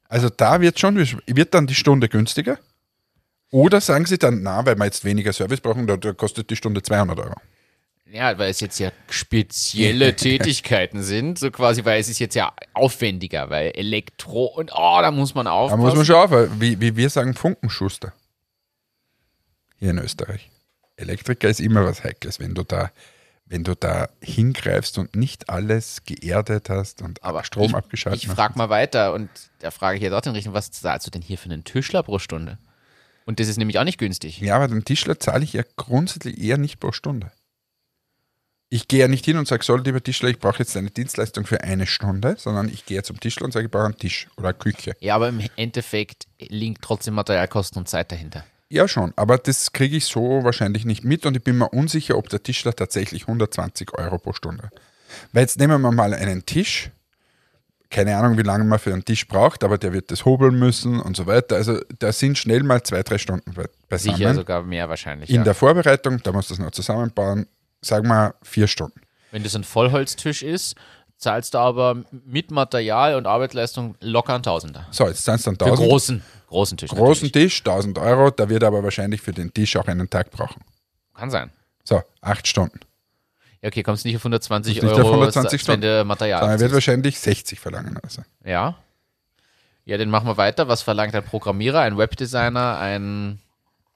[0.08, 2.58] Also da wird schon, wird dann die Stunde günstiger?
[3.50, 6.56] Oder sagen sie dann, na, weil wir jetzt weniger Service brauchen, da, da kostet die
[6.56, 7.34] Stunde 200 Euro.
[8.10, 12.52] Ja, weil es jetzt ja spezielle Tätigkeiten sind, so quasi, weil es ist jetzt ja
[12.74, 15.80] aufwendiger, weil Elektro und oh, da muss man Da aufpassen.
[15.82, 16.30] muss man schon auf,
[16.60, 18.12] wie, wie wir sagen, Funkenschuster.
[19.78, 20.50] Hier in Österreich.
[20.96, 22.90] Elektriker ist immer was Heikles, wenn du da,
[23.52, 28.30] wenn du da hingreifst und nicht alles geerdet hast und Aber Strom ich, abgeschaltet Ich
[28.30, 29.28] frage mal weiter und
[29.58, 32.02] da frage ich jetzt auch in Richtung, was zahlst du denn hier für einen Tischler
[32.02, 32.56] pro Stunde?
[33.26, 34.40] Und das ist nämlich auch nicht günstig.
[34.40, 37.30] Ja, aber den Tischler zahle ich ja grundsätzlich eher nicht pro Stunde.
[38.70, 41.44] Ich gehe ja nicht hin und sage, so, lieber Tischler, ich brauche jetzt eine Dienstleistung
[41.44, 44.48] für eine Stunde, sondern ich gehe zum Tischler und sage, ich brauche einen Tisch oder
[44.48, 44.94] eine Küche.
[45.00, 48.46] Ja, aber im Endeffekt liegen trotzdem Materialkosten und Zeit dahinter.
[48.72, 52.16] Ja, schon, aber das kriege ich so wahrscheinlich nicht mit und ich bin mir unsicher,
[52.16, 54.70] ob der Tischler tatsächlich 120 Euro pro Stunde.
[55.32, 56.90] Weil jetzt nehmen wir mal einen Tisch,
[57.90, 61.00] keine Ahnung, wie lange man für einen Tisch braucht, aber der wird das hobeln müssen
[61.00, 61.56] und so weiter.
[61.56, 64.16] Also da sind schnell mal zwei, drei Stunden be- beisammen.
[64.16, 65.28] Sicher sogar mehr wahrscheinlich.
[65.28, 65.44] In ja.
[65.44, 67.46] der Vorbereitung, da muss das noch zusammenbauen,
[67.82, 69.02] sagen wir vier Stunden.
[69.32, 70.76] Wenn das ein Vollholztisch ist,
[71.22, 74.86] zahlst du aber mit Material und Arbeitsleistung locker einen Tausender.
[74.90, 75.88] So, jetzt sind es dann Für 1000.
[75.88, 76.90] großen, großen Tisch.
[76.90, 77.52] großen natürlich.
[77.54, 80.62] Tisch, 1000 Euro, da wird er aber wahrscheinlich für den Tisch auch einen Tag brauchen.
[81.14, 81.50] Kann sein.
[81.84, 82.80] So, acht Stunden.
[83.60, 85.82] Ja, okay, kommst nicht auf 120 Nicht auf Euro, 120 wenn Stunden.
[85.82, 87.98] du Material Sondern er wird wahrscheinlich 60 verlangen.
[88.02, 88.22] Also.
[88.44, 88.76] Ja.
[89.84, 90.66] Ja, dann machen wir weiter.
[90.66, 93.40] Was verlangt ein Programmierer, ein Webdesigner, ein.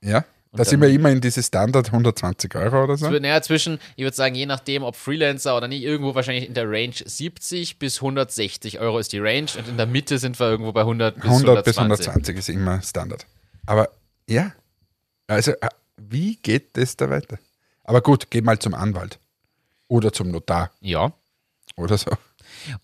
[0.01, 0.25] Ja,
[0.57, 3.09] da sind wir immer in diese Standard 120 Euro oder so.
[3.11, 6.69] Naja, zwischen, ich würde sagen, je nachdem, ob Freelancer oder nicht, irgendwo wahrscheinlich in der
[6.71, 10.73] Range 70 bis 160 Euro ist die Range und in der Mitte sind wir irgendwo
[10.73, 12.09] bei 100 bis 100 bis 120.
[12.09, 13.27] 120 ist immer Standard.
[13.67, 13.89] Aber
[14.29, 14.53] ja,
[15.27, 17.39] also äh, wie geht das da weiter?
[17.85, 19.19] Aber gut, geh mal zum Anwalt
[19.89, 21.13] oder zum Notar Ja.
[21.77, 22.11] oder so.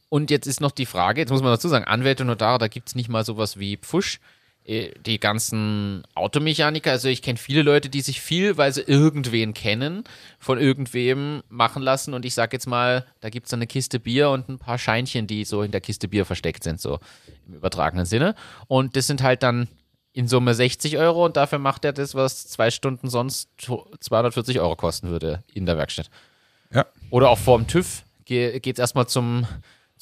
[0.08, 2.68] Und jetzt ist noch die Frage, jetzt muss man dazu sagen, Anwälte und Notare, da
[2.68, 4.20] gibt es nicht mal sowas wie Pfusch.
[4.64, 9.54] Äh, Die ganzen Automechaniker, also ich kenne viele Leute, die sich viel, weil sie irgendwen
[9.54, 10.04] kennen,
[10.38, 12.14] von irgendwem machen lassen.
[12.14, 15.26] Und ich sage jetzt mal, da gibt es eine Kiste Bier und ein paar Scheinchen,
[15.26, 16.98] die so in der Kiste Bier versteckt sind, so
[17.46, 18.34] im übertragenen Sinne.
[18.68, 19.68] Und das sind halt dann
[20.12, 23.48] in Summe 60 Euro und dafür macht er das, was zwei Stunden sonst
[24.00, 26.10] 240 Euro kosten würde in der Werkstatt.
[26.70, 29.46] Ja, Oder auch vorm TÜV ge geht's erstmal zum,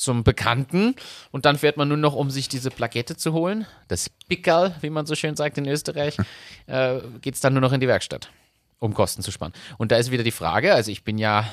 [0.01, 0.96] zum Bekannten
[1.30, 3.66] und dann fährt man nur noch, um sich diese Plakette zu holen.
[3.88, 6.16] Das Pickerl, wie man so schön sagt in Österreich,
[6.66, 8.30] äh, geht's dann nur noch in die Werkstatt,
[8.78, 9.53] um Kosten zu sparen.
[9.76, 11.44] Und da ist wieder die Frage, also ich bin ja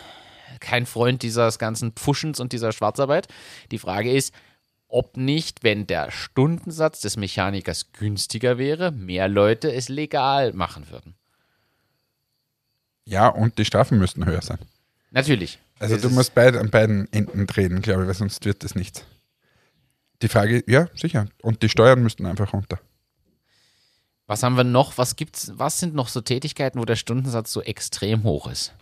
[0.61, 3.27] kein Freund dieses ganzen Pfuschens und dieser Schwarzarbeit.
[3.71, 4.33] Die Frage ist,
[4.87, 11.15] ob nicht, wenn der Stundensatz des Mechanikers günstiger wäre, mehr Leute es legal machen würden.
[13.03, 14.59] Ja, und die Strafen müssten höher sein.
[15.11, 15.59] Natürlich.
[15.79, 18.75] Also Das du musst beid, an beiden Enden drehen, glaube ich, weil sonst wird das
[18.75, 19.05] nichts.
[20.21, 21.27] Die Frage, ja, sicher.
[21.41, 22.79] Und die Steuern müssten einfach runter.
[24.25, 24.97] Was haben wir noch?
[24.97, 25.51] Was gibt's?
[25.55, 28.73] Was sind noch so Tätigkeiten, wo der Stundensatz so extrem hoch ist?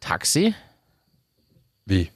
[0.00, 0.54] Taxi?
[1.84, 2.10] Wie?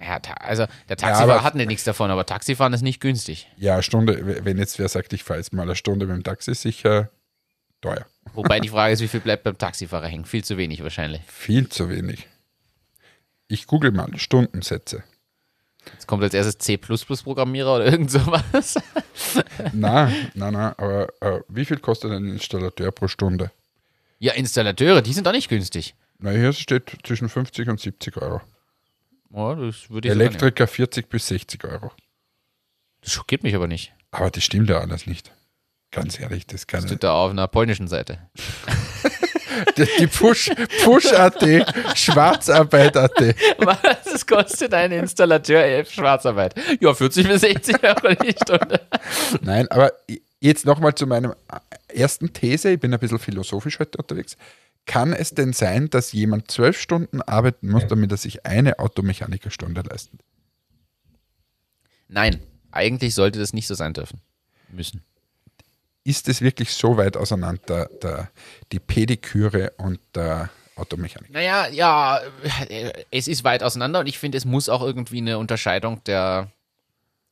[0.00, 3.48] Ja, also der Taxifahrer aber- hat nicht nichts davon, aber Taxifahren ist nicht günstig.
[3.56, 6.24] Ja, eine Stunde, wenn jetzt wer sagt, ich fahre jetzt mal eine Stunde mit dem
[6.24, 7.10] Taxi, sicher
[7.80, 8.04] teuer.
[8.32, 10.24] Wobei die Frage ist, wie viel bleibt beim Taxifahrer hängen?
[10.24, 11.20] Viel zu wenig wahrscheinlich.
[11.26, 12.26] Viel zu wenig.
[13.48, 15.04] Ich google mal Stundensätze.
[15.92, 18.76] Jetzt kommt als erstes C++-Programmierer oder irgend sowas.
[19.72, 23.50] Na, na, na, aber äh, wie viel kostet ein Installateur pro Stunde?
[24.18, 25.94] Ja, Installateure, die sind doch nicht günstig.
[26.18, 28.40] Na, hier steht zwischen 50 und 70 Euro.
[29.34, 30.14] Ja, das würde ich.
[30.14, 31.92] Elektriker 40 bis 60 Euro.
[33.02, 33.92] Das schockiert mich aber nicht.
[34.10, 35.32] Aber das stimmt ja alles nicht.
[35.90, 38.18] Ganz ehrlich, das kann Steht da auf einer polnischen Seite.
[39.76, 40.50] Die, Push,
[40.84, 43.36] Push.at, Schwarzarbeit.at.
[43.58, 46.54] Was kostet ein Installateur elf Schwarzarbeit?
[46.80, 48.80] Ja, 40 bis 60 Euro die Stunde.
[49.42, 49.92] Nein, aber
[50.40, 51.34] jetzt nochmal zu meinem
[51.88, 52.72] ersten These.
[52.72, 54.36] Ich bin ein bisschen philosophisch heute unterwegs.
[54.86, 59.80] Kann es denn sein, dass jemand zwölf Stunden arbeiten muss, damit er sich eine Automechanikerstunde
[59.80, 60.20] leistet?
[62.08, 62.40] Nein,
[62.70, 64.20] eigentlich sollte das nicht so sein dürfen.
[64.68, 65.02] Müssen.
[66.04, 68.30] Ist es wirklich so weit auseinander, der,
[68.72, 71.30] die Pediküre und der Automechanik?
[71.30, 72.20] Naja, ja,
[73.10, 76.50] es ist weit auseinander und ich finde, es muss auch irgendwie eine Unterscheidung der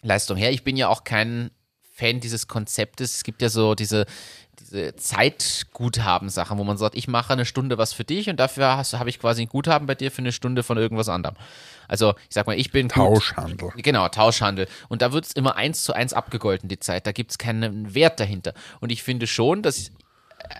[0.01, 0.51] Leistung her.
[0.53, 1.51] Ich bin ja auch kein
[1.95, 3.16] Fan dieses Konzeptes.
[3.16, 4.07] Es gibt ja so diese
[4.97, 9.18] Zeitguthaben-Sachen, wo man sagt, ich mache eine Stunde was für dich und dafür habe ich
[9.18, 11.37] quasi ein Guthaben bei dir für eine Stunde von irgendwas anderem.
[11.89, 13.70] Also, ich sag mal, ich bin gut- Tauschhandel.
[13.77, 14.66] Genau, Tauschhandel.
[14.89, 17.07] Und da wird es immer eins zu eins abgegolten, die Zeit.
[17.07, 18.55] Da gibt es keinen Wert dahinter.
[18.81, 19.91] Und ich finde schon, dass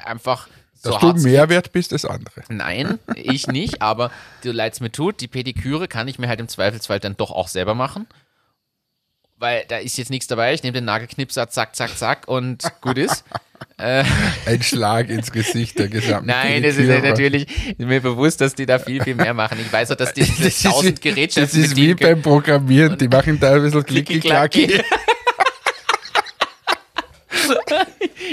[0.05, 2.43] einfach so Dass du mehr wert bist als andere.
[2.49, 4.11] Nein, ich nicht, aber
[4.43, 7.47] du leid's mir tut, die Pediküre kann ich mir halt im Zweifelsfall dann doch auch
[7.49, 8.07] selber machen.
[9.39, 10.55] Weil da ist jetzt nichts dabei.
[10.55, 13.25] Ich nehme den Nagelknipser, zack, zack, zack und gut ist.
[13.83, 17.47] Ein Schlag ins Gesicht der gesamten Nein, das ist ja natürlich
[17.79, 19.59] mir bewusst, dass die da viel, viel mehr machen.
[19.65, 22.97] Ich weiß auch, dass die diese Das tausend Gerätschaften das ist wie beim Programmieren.
[22.99, 24.81] Die machen da ein bisschen Klicki-Klacki.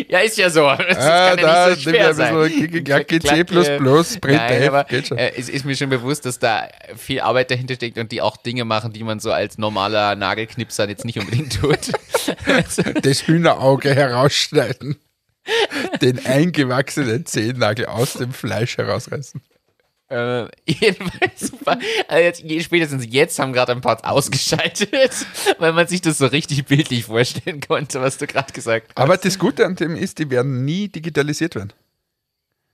[0.07, 0.61] Ja, ist ja so.
[0.61, 2.35] Das Ah, kann ja nicht so schwer ein sein.
[2.35, 3.45] Klicki-Klacki, C++,
[4.27, 5.17] Nein, aber geht schon.
[5.17, 8.37] äh, es ist mir schon bewusst, dass da viel Arbeit dahinter steckt und die auch
[8.37, 11.79] Dinge machen, die man so als normaler Nagelknipser jetzt nicht unbedingt tut.
[13.01, 14.97] Das Hühnerauge herausschneiden,
[16.01, 19.41] den eingewachsenen Zehennagel aus dem Fleisch herausreißen.
[20.09, 21.77] äh, jedenfalls, super.
[22.07, 24.91] also jetzt, je- spätestens jetzt haben gerade ein paar ausgeschaltet,
[25.59, 28.97] weil man sich das so richtig bildlich vorstellen konnte, was du gerade gesagt hast.
[28.97, 31.73] Aber das Gute an dem ist, die werden nie digitalisiert werden.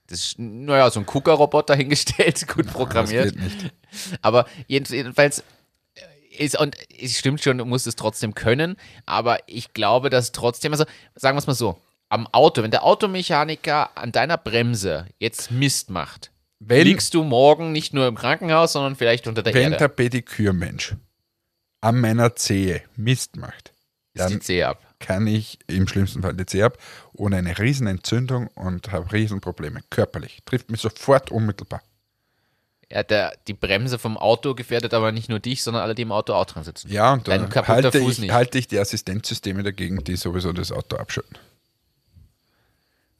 [0.08, 3.34] Das ist, naja, so ein KUKA-Roboter hingestellt, gut programmiert.
[3.36, 3.72] nicht.
[4.22, 5.40] Aber jeden- jedenfalls
[5.96, 10.30] äh, ist, und es stimmt schon, du musst es trotzdem können, aber ich glaube, dass
[10.32, 10.84] trotzdem, also
[11.16, 11.76] sagen wir es mal so,
[12.08, 16.30] am Auto, wenn der Automechaniker an deiner Bremse jetzt Mist macht,
[16.60, 19.76] Wenn, liegst du morgen nicht nur im Krankenhaus, sondern vielleicht unter der wenn Erde.
[19.76, 20.94] der Pedikürmensch
[21.80, 23.72] an meiner Zehe Mist macht,
[24.14, 24.80] ist die dann Zehe ab.
[24.98, 26.78] kann ich im schlimmsten Fall die Zehe ab
[27.12, 29.80] ohne eine Riesenentzündung und habe Riesenprobleme.
[29.90, 30.38] Körperlich.
[30.44, 31.82] Trifft mich sofort unmittelbar.
[32.90, 36.12] Ja, der, die Bremse vom Auto gefährdet aber nicht nur dich, sondern alle, die im
[36.12, 36.88] Auto auch drin sitzen.
[36.88, 41.36] Ja, und dann halte ich, halte ich die Assistenzsysteme dagegen, die sowieso das Auto abschütten.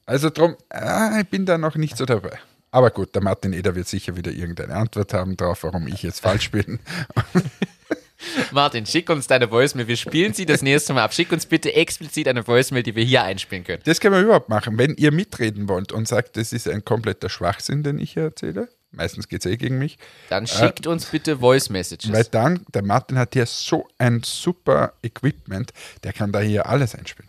[0.07, 2.39] Also drum, ah, ich bin da noch nicht so dabei.
[2.71, 6.21] Aber gut, der Martin Eder wird sicher wieder irgendeine Antwort haben drauf, warum ich jetzt
[6.21, 6.79] falsch bin.
[8.51, 9.87] Martin, schick uns deine Voicemail.
[9.87, 11.13] Wir spielen sie das nächste Mal ab.
[11.13, 13.81] Schick uns bitte explizit eine Voicemail, die wir hier einspielen können.
[13.85, 14.77] Das können wir überhaupt machen.
[14.77, 18.69] Wenn ihr mitreden wollt und sagt, das ist ein kompletter Schwachsinn, den ich hier erzähle,
[18.91, 19.97] meistens geht es eh gegen mich,
[20.29, 22.11] Dann schickt uns bitte Voice Messages.
[22.11, 25.71] weil dann, der Martin hat hier so ein super Equipment,
[26.03, 27.26] der kann da hier alles einspielen.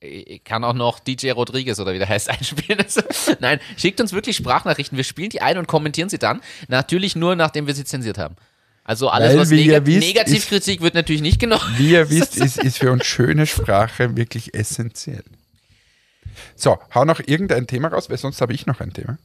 [0.00, 2.80] Ich kann auch noch DJ Rodriguez oder wie der heißt einspielen.
[2.80, 3.02] Also,
[3.40, 4.96] nein, schickt uns wirklich Sprachnachrichten.
[4.96, 6.40] Wir spielen die ein und kommentieren sie dann.
[6.68, 8.36] Natürlich nur, nachdem wir sie zensiert haben.
[8.84, 11.64] Also alles, Weil, was Negat wisst, Negativkritik wird natürlich nicht genommen.
[11.76, 15.24] Wie ihr wisst, ist, ist für uns schöne Sprache wirklich essentiell.
[16.54, 19.18] So, hau noch irgendein Thema raus, weil sonst habe ich noch ein Thema.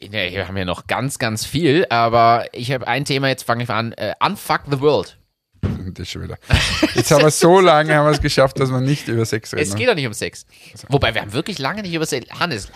[0.00, 3.44] wir, ja, wir haben ja noch ganz, ganz viel, aber ich habe ein Thema, jetzt
[3.44, 3.92] fange ich an.
[3.92, 5.18] Äh, Unfuck the World.
[5.94, 6.38] Das schon wieder.
[6.94, 9.62] Jetzt haben wir so lange haben wir es geschafft, dass wir nicht über Sex reden.
[9.62, 10.44] Es geht doch nicht um Sex.
[10.88, 12.28] Wobei, wir haben wirklich lange nicht über Sex.
[12.38, 12.68] Hannes,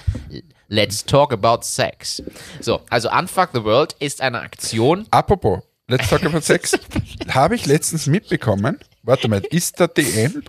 [0.68, 2.22] let's talk about sex.
[2.61, 5.07] So, also Unfuck the World ist eine Aktion.
[5.11, 6.72] Apropos, let's talk about Sex.
[7.28, 10.43] Habe ich letztens mitbekommen, warte mal, ist der DM?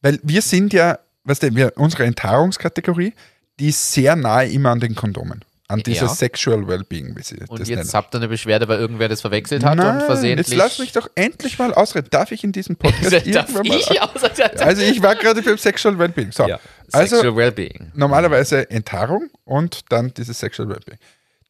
[0.00, 3.12] Weil wir sind ja, weißt du, wir, unsere Enthaarungskategorie,
[3.58, 5.44] die ist sehr nahe immer an den Kondomen.
[5.70, 6.08] An dieser Ja.
[6.14, 7.90] Sexual Wellbeing, wie sie Und das jetzt nennen.
[7.92, 10.48] habt ihr eine Beschwerde, weil irgendwer das verwechselt hat Nein, und versehentlich.
[10.48, 12.08] jetzt lass mich doch endlich mal ausreden.
[12.10, 13.76] Darf ich in diesem Podcast irgendwann mal...
[13.76, 16.32] ich Also ich war gerade beim Sexual Wellbeing.
[16.32, 16.58] So, ja.
[16.92, 17.92] also Sexual Wellbeing.
[17.94, 20.98] normalerweise Enthaarung und dann dieses Sexual Wellbeing.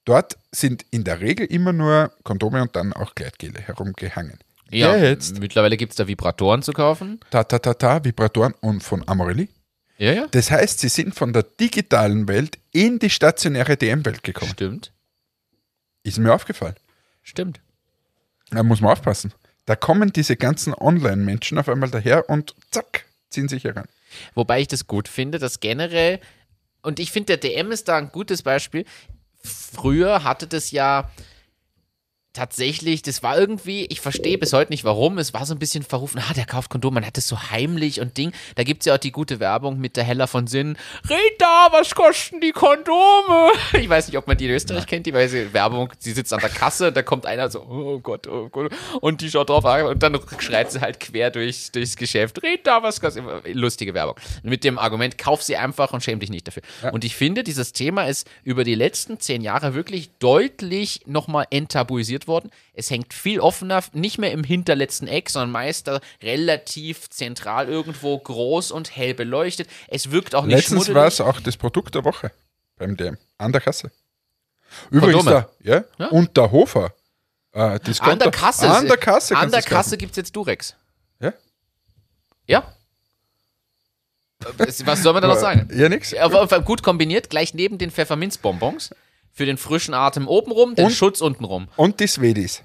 [0.05, 4.39] Dort sind in der Regel immer nur Kondome und dann auch Gleitgele herumgehangen.
[4.71, 7.18] Ja, Jetzt, mittlerweile gibt es da Vibratoren zu kaufen.
[7.31, 9.49] ta ta ta ta, Vibratoren und von Amorelli.
[9.99, 10.27] Ja, ja.
[10.31, 14.53] Das heißt, sie sind von der digitalen Welt in die stationäre DM-Welt gekommen.
[14.53, 14.93] Stimmt.
[16.03, 16.77] Ist mir aufgefallen.
[17.23, 17.61] Stimmt.
[18.51, 19.33] Da muss man aufpassen.
[19.66, 23.87] Da kommen diese ganzen Online-Menschen auf einmal daher und zack, ziehen sich heran.
[24.35, 26.21] Wobei ich das gut finde, dass generell,
[26.83, 28.85] und ich finde, der DM ist da ein gutes Beispiel.
[29.43, 31.11] Früher hatte das ja
[32.41, 35.82] tatsächlich, das war irgendwie, ich verstehe bis heute nicht warum, es war so ein bisschen
[35.82, 38.32] verrufen, ah, der kauft Kondom, man hat das so heimlich und Ding.
[38.55, 40.78] Da gibt es ja auch die gute Werbung mit der Hella von Sinn.
[41.05, 43.53] Rita, was kosten die Kondome?
[43.78, 46.32] Ich weiß nicht, ob man die in Österreich kennt, die weil sie Werbung, sie sitzt
[46.32, 48.72] an der Kasse da kommt einer so, oh Gott, oh Gott,
[49.03, 52.43] und die schaut drauf an und dann schreit sie halt quer durch, durchs Geschäft.
[52.43, 53.22] Rita, was kostet?
[53.53, 54.14] Lustige Werbung.
[54.43, 56.62] Mit dem Argument, kauf sie einfach und schäm dich nicht dafür.
[56.91, 62.26] Und ich finde, dieses Thema ist über die letzten zehn Jahre wirklich deutlich nochmal enttabuisiert
[62.26, 62.30] worden.
[62.74, 68.18] Es hängt viel offener, nicht mehr im hinterletzten Eck, sondern meist da relativ zentral irgendwo
[68.18, 69.68] groß und hell beleuchtet.
[69.89, 70.97] Es wirkt auch nicht Letztens schmuddelig.
[70.97, 72.33] war es auch das Produkt der Woche
[72.76, 73.16] beim DM.
[73.39, 73.91] An der Kasse.
[74.91, 75.47] Übrigens, Kondome.
[75.64, 76.07] da, ja, Ja?
[76.09, 76.95] und der Hofer.
[77.53, 78.70] Äh, An der Kasse.
[78.70, 79.37] An der Kasse.
[79.37, 79.62] An der.
[79.62, 80.76] Kasse gibt es jetzt Durex.
[81.18, 81.33] Ja?
[82.47, 82.74] Ja.
[84.57, 85.68] Was was soll man da noch sagen?
[85.74, 86.14] Ja, nix.
[86.14, 88.91] Aber gut kombiniert, gleich neben den Pfefferminzbonbons.
[89.33, 90.91] Für den frischen Atem obenrum, den Und?
[90.93, 91.68] Schutz untenrum.
[91.76, 92.62] Und die Swedis.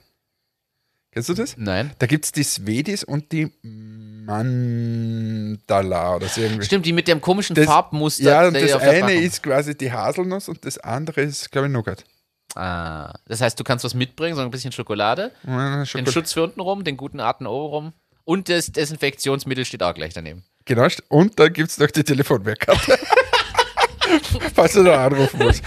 [1.11, 1.55] Kennst du das?
[1.57, 1.91] Nein.
[1.99, 3.51] Da gibt es die Swedis und die
[5.15, 6.65] Mandala oder so irgendwie.
[6.65, 8.23] Stimmt, die mit dem komischen Das- Farbmuster.
[8.23, 12.03] Ja, und das eine ist quasi die Haselnuss und das andere ist, glaube ich, Nougat.
[12.55, 16.33] Ah, das heißt, du kannst was mitbringen, so ein bisschen Schokolade, Ja, den Schokol- Schutz
[16.33, 17.93] für unten rum, den guten Atem oben rum
[18.23, 20.43] und das Desinfektionsmittel steht auch gleich daneben.
[20.65, 22.97] Genau, und dann gibt es noch die Telefonwerkkarte.
[24.53, 25.61] Falls du da anrufen musst.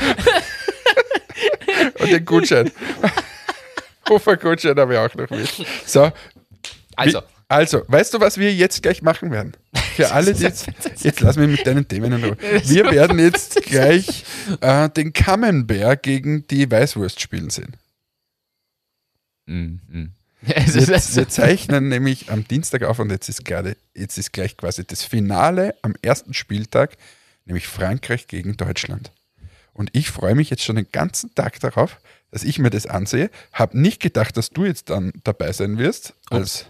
[2.00, 2.70] Und den Gutschein.
[4.08, 5.48] Hofer-Gutschein habe ich auch noch mit.
[5.86, 6.10] So,
[6.96, 9.52] Also, Wie, also, weißt du, was wir jetzt gleich machen werden?
[9.96, 10.68] Für alle, die jetzt,
[10.98, 12.36] jetzt lass mich mit deinen Themen in Ruhe.
[12.64, 14.24] Wir werden jetzt gleich
[14.60, 17.76] äh, den Camembert gegen die Weißwurst spielen sehen.
[19.46, 20.12] mm, mm.
[20.42, 20.56] Wir,
[21.16, 25.02] wir zeichnen nämlich am Dienstag auf und jetzt ist, gerade, jetzt ist gleich quasi das
[25.02, 26.96] Finale am ersten Spieltag,
[27.44, 29.10] nämlich Frankreich gegen Deutschland.
[29.78, 32.00] Und ich freue mich jetzt schon den ganzen Tag darauf,
[32.32, 33.30] dass ich mir das ansehe.
[33.52, 36.66] Habe nicht gedacht, dass du jetzt dann dabei sein wirst als,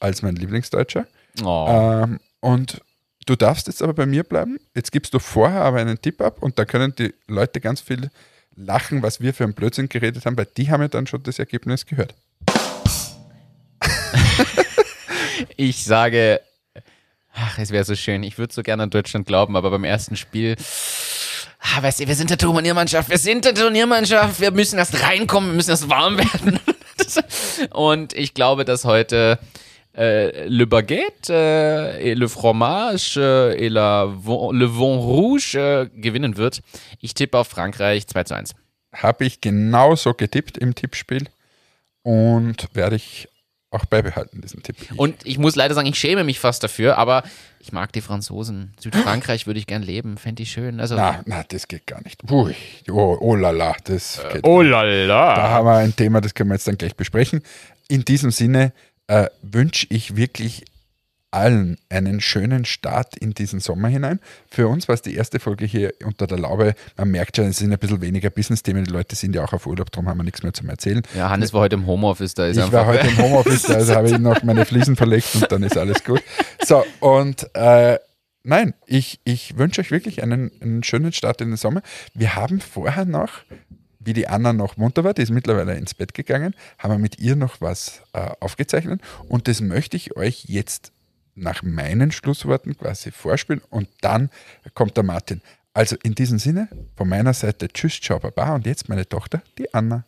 [0.00, 1.06] als mein Lieblingsdeutscher.
[1.44, 1.66] oh.
[1.68, 2.80] Ähm, und
[3.26, 4.58] du darfst jetzt aber bei mir bleiben.
[4.74, 8.10] Jetzt gibst du vorher aber einen Tipp ab und da können die Leute ganz viel
[8.56, 11.38] lachen, was wir für einen Blödsinn geredet haben, weil die haben ja dann schon das
[11.38, 12.14] Ergebnis gehört.
[15.56, 16.40] Ich sage,
[17.32, 18.22] ach, es wäre so schön.
[18.22, 20.56] Ich würde so gerne an Deutschland glauben, aber beim ersten Spiel,
[21.58, 25.50] ah, weißt du, wir sind der Turniermannschaft, wir sind der Turniermannschaft, wir müssen erst reinkommen,
[25.50, 26.60] wir müssen erst warm werden.
[27.72, 29.38] Und ich glaube, dass heute
[29.96, 36.36] äh, Le Baguette äh, et le Fromage äh, et la le Vin Rouge äh, gewinnen
[36.36, 36.60] wird.
[37.00, 38.54] Ich tippe auf Frankreich 2 zu 1.
[38.92, 41.26] Habe ich genauso getippt im Tippspiel
[42.02, 43.28] und werde ich
[43.70, 44.76] auch beibehalten, diesen Tipp.
[44.96, 47.22] Und ich muss leider sagen, ich schäme mich fast dafür, aber
[47.60, 48.72] ich mag die Franzosen.
[48.80, 50.80] Südfrankreich würde ich gern leben, fände ich schön.
[50.80, 52.30] Also, na, na, das geht gar nicht.
[52.30, 52.54] Ui,
[52.90, 55.34] oh, oh la la, das geht oh la la.
[55.34, 57.42] Da haben wir ein Thema, das können wir jetzt dann gleich besprechen.
[57.88, 58.72] In diesem Sinne
[59.06, 60.64] äh, wünsche ich wirklich
[61.30, 64.20] allen einen schönen Start in diesen Sommer hinein.
[64.48, 66.74] Für uns war es die erste Folge hier unter der Laube.
[66.96, 68.84] Man merkt schon, es sind ein bisschen weniger Business-Themen.
[68.84, 71.02] Die Leute sind ja auch auf Urlaub, darum haben wir nichts mehr zum Erzählen.
[71.14, 74.08] Ja, Hannes war heute im Homeoffice, da ist Ich war heute im Homeoffice, also habe
[74.08, 76.22] ich noch meine Fliesen verlegt und dann ist alles gut.
[76.64, 77.98] So, und äh,
[78.42, 81.82] nein, ich, ich wünsche euch wirklich einen, einen schönen Start in den Sommer.
[82.14, 83.40] Wir haben vorher noch,
[84.00, 87.18] wie die Anna noch munter war, die ist mittlerweile ins Bett gegangen, haben wir mit
[87.18, 90.92] ihr noch was äh, aufgezeichnet und das möchte ich euch jetzt
[91.38, 94.30] nach meinen Schlussworten quasi vorspielen und dann
[94.74, 95.40] kommt der Martin.
[95.72, 99.72] Also in diesem Sinne, von meiner Seite Tschüss, ciao, baba und jetzt meine Tochter, die
[99.72, 100.04] Anna.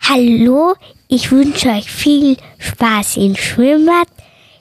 [0.00, 0.74] Hallo,
[1.08, 4.08] ich wünsche euch viel Spaß im Schwimmbad.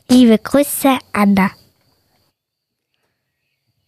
[0.09, 1.51] Liebe Grüße, Anna.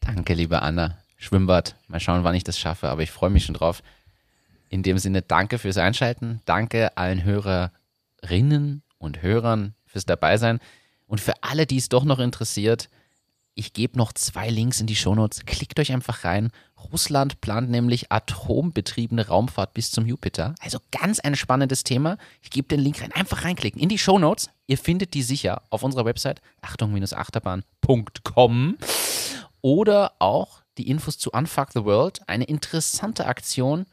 [0.01, 0.97] Danke, liebe Anna.
[1.17, 1.75] Schwimmbad.
[1.87, 3.83] Mal schauen, wann ich das schaffe, aber ich freue mich schon drauf.
[4.69, 6.41] In dem Sinne, danke fürs Einschalten.
[6.45, 10.59] Danke allen Hörerinnen und Hörern fürs Dabeisein.
[11.07, 12.89] Und für alle, die es doch noch interessiert,
[13.57, 15.45] ich gebe noch zwei Links in die Shownotes.
[15.45, 16.51] Klickt euch einfach rein.
[16.91, 20.55] Russland plant nämlich atombetriebene Raumfahrt bis zum Jupiter.
[20.59, 22.17] Also ganz ein spannendes Thema.
[22.41, 23.13] Ich gebe den Link rein.
[23.13, 24.49] Einfach reinklicken in die Shownotes.
[24.67, 28.77] Ihr findet die sicher auf unserer Website achtung-achterbahn.com
[29.61, 32.27] oder auch die Infos zu Unfuck the World.
[32.27, 33.85] Eine interessante Aktion.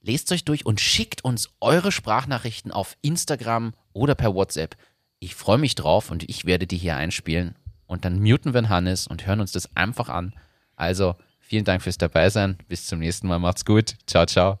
[0.00, 4.76] Lest euch durch und schickt uns eure Sprachnachrichten auf Instagram oder per WhatsApp.
[5.22, 7.54] Ich freue mich drauf und ich werde die hier einspielen.
[7.86, 10.32] Und dann muten wir Hannes und hören uns das einfach an.
[10.76, 12.56] Also, vielen Dank fürs Dabeisein.
[12.68, 13.38] Bis zum nächsten Mal.
[13.38, 13.96] Macht's gut.
[14.06, 14.58] Ciao, ciao.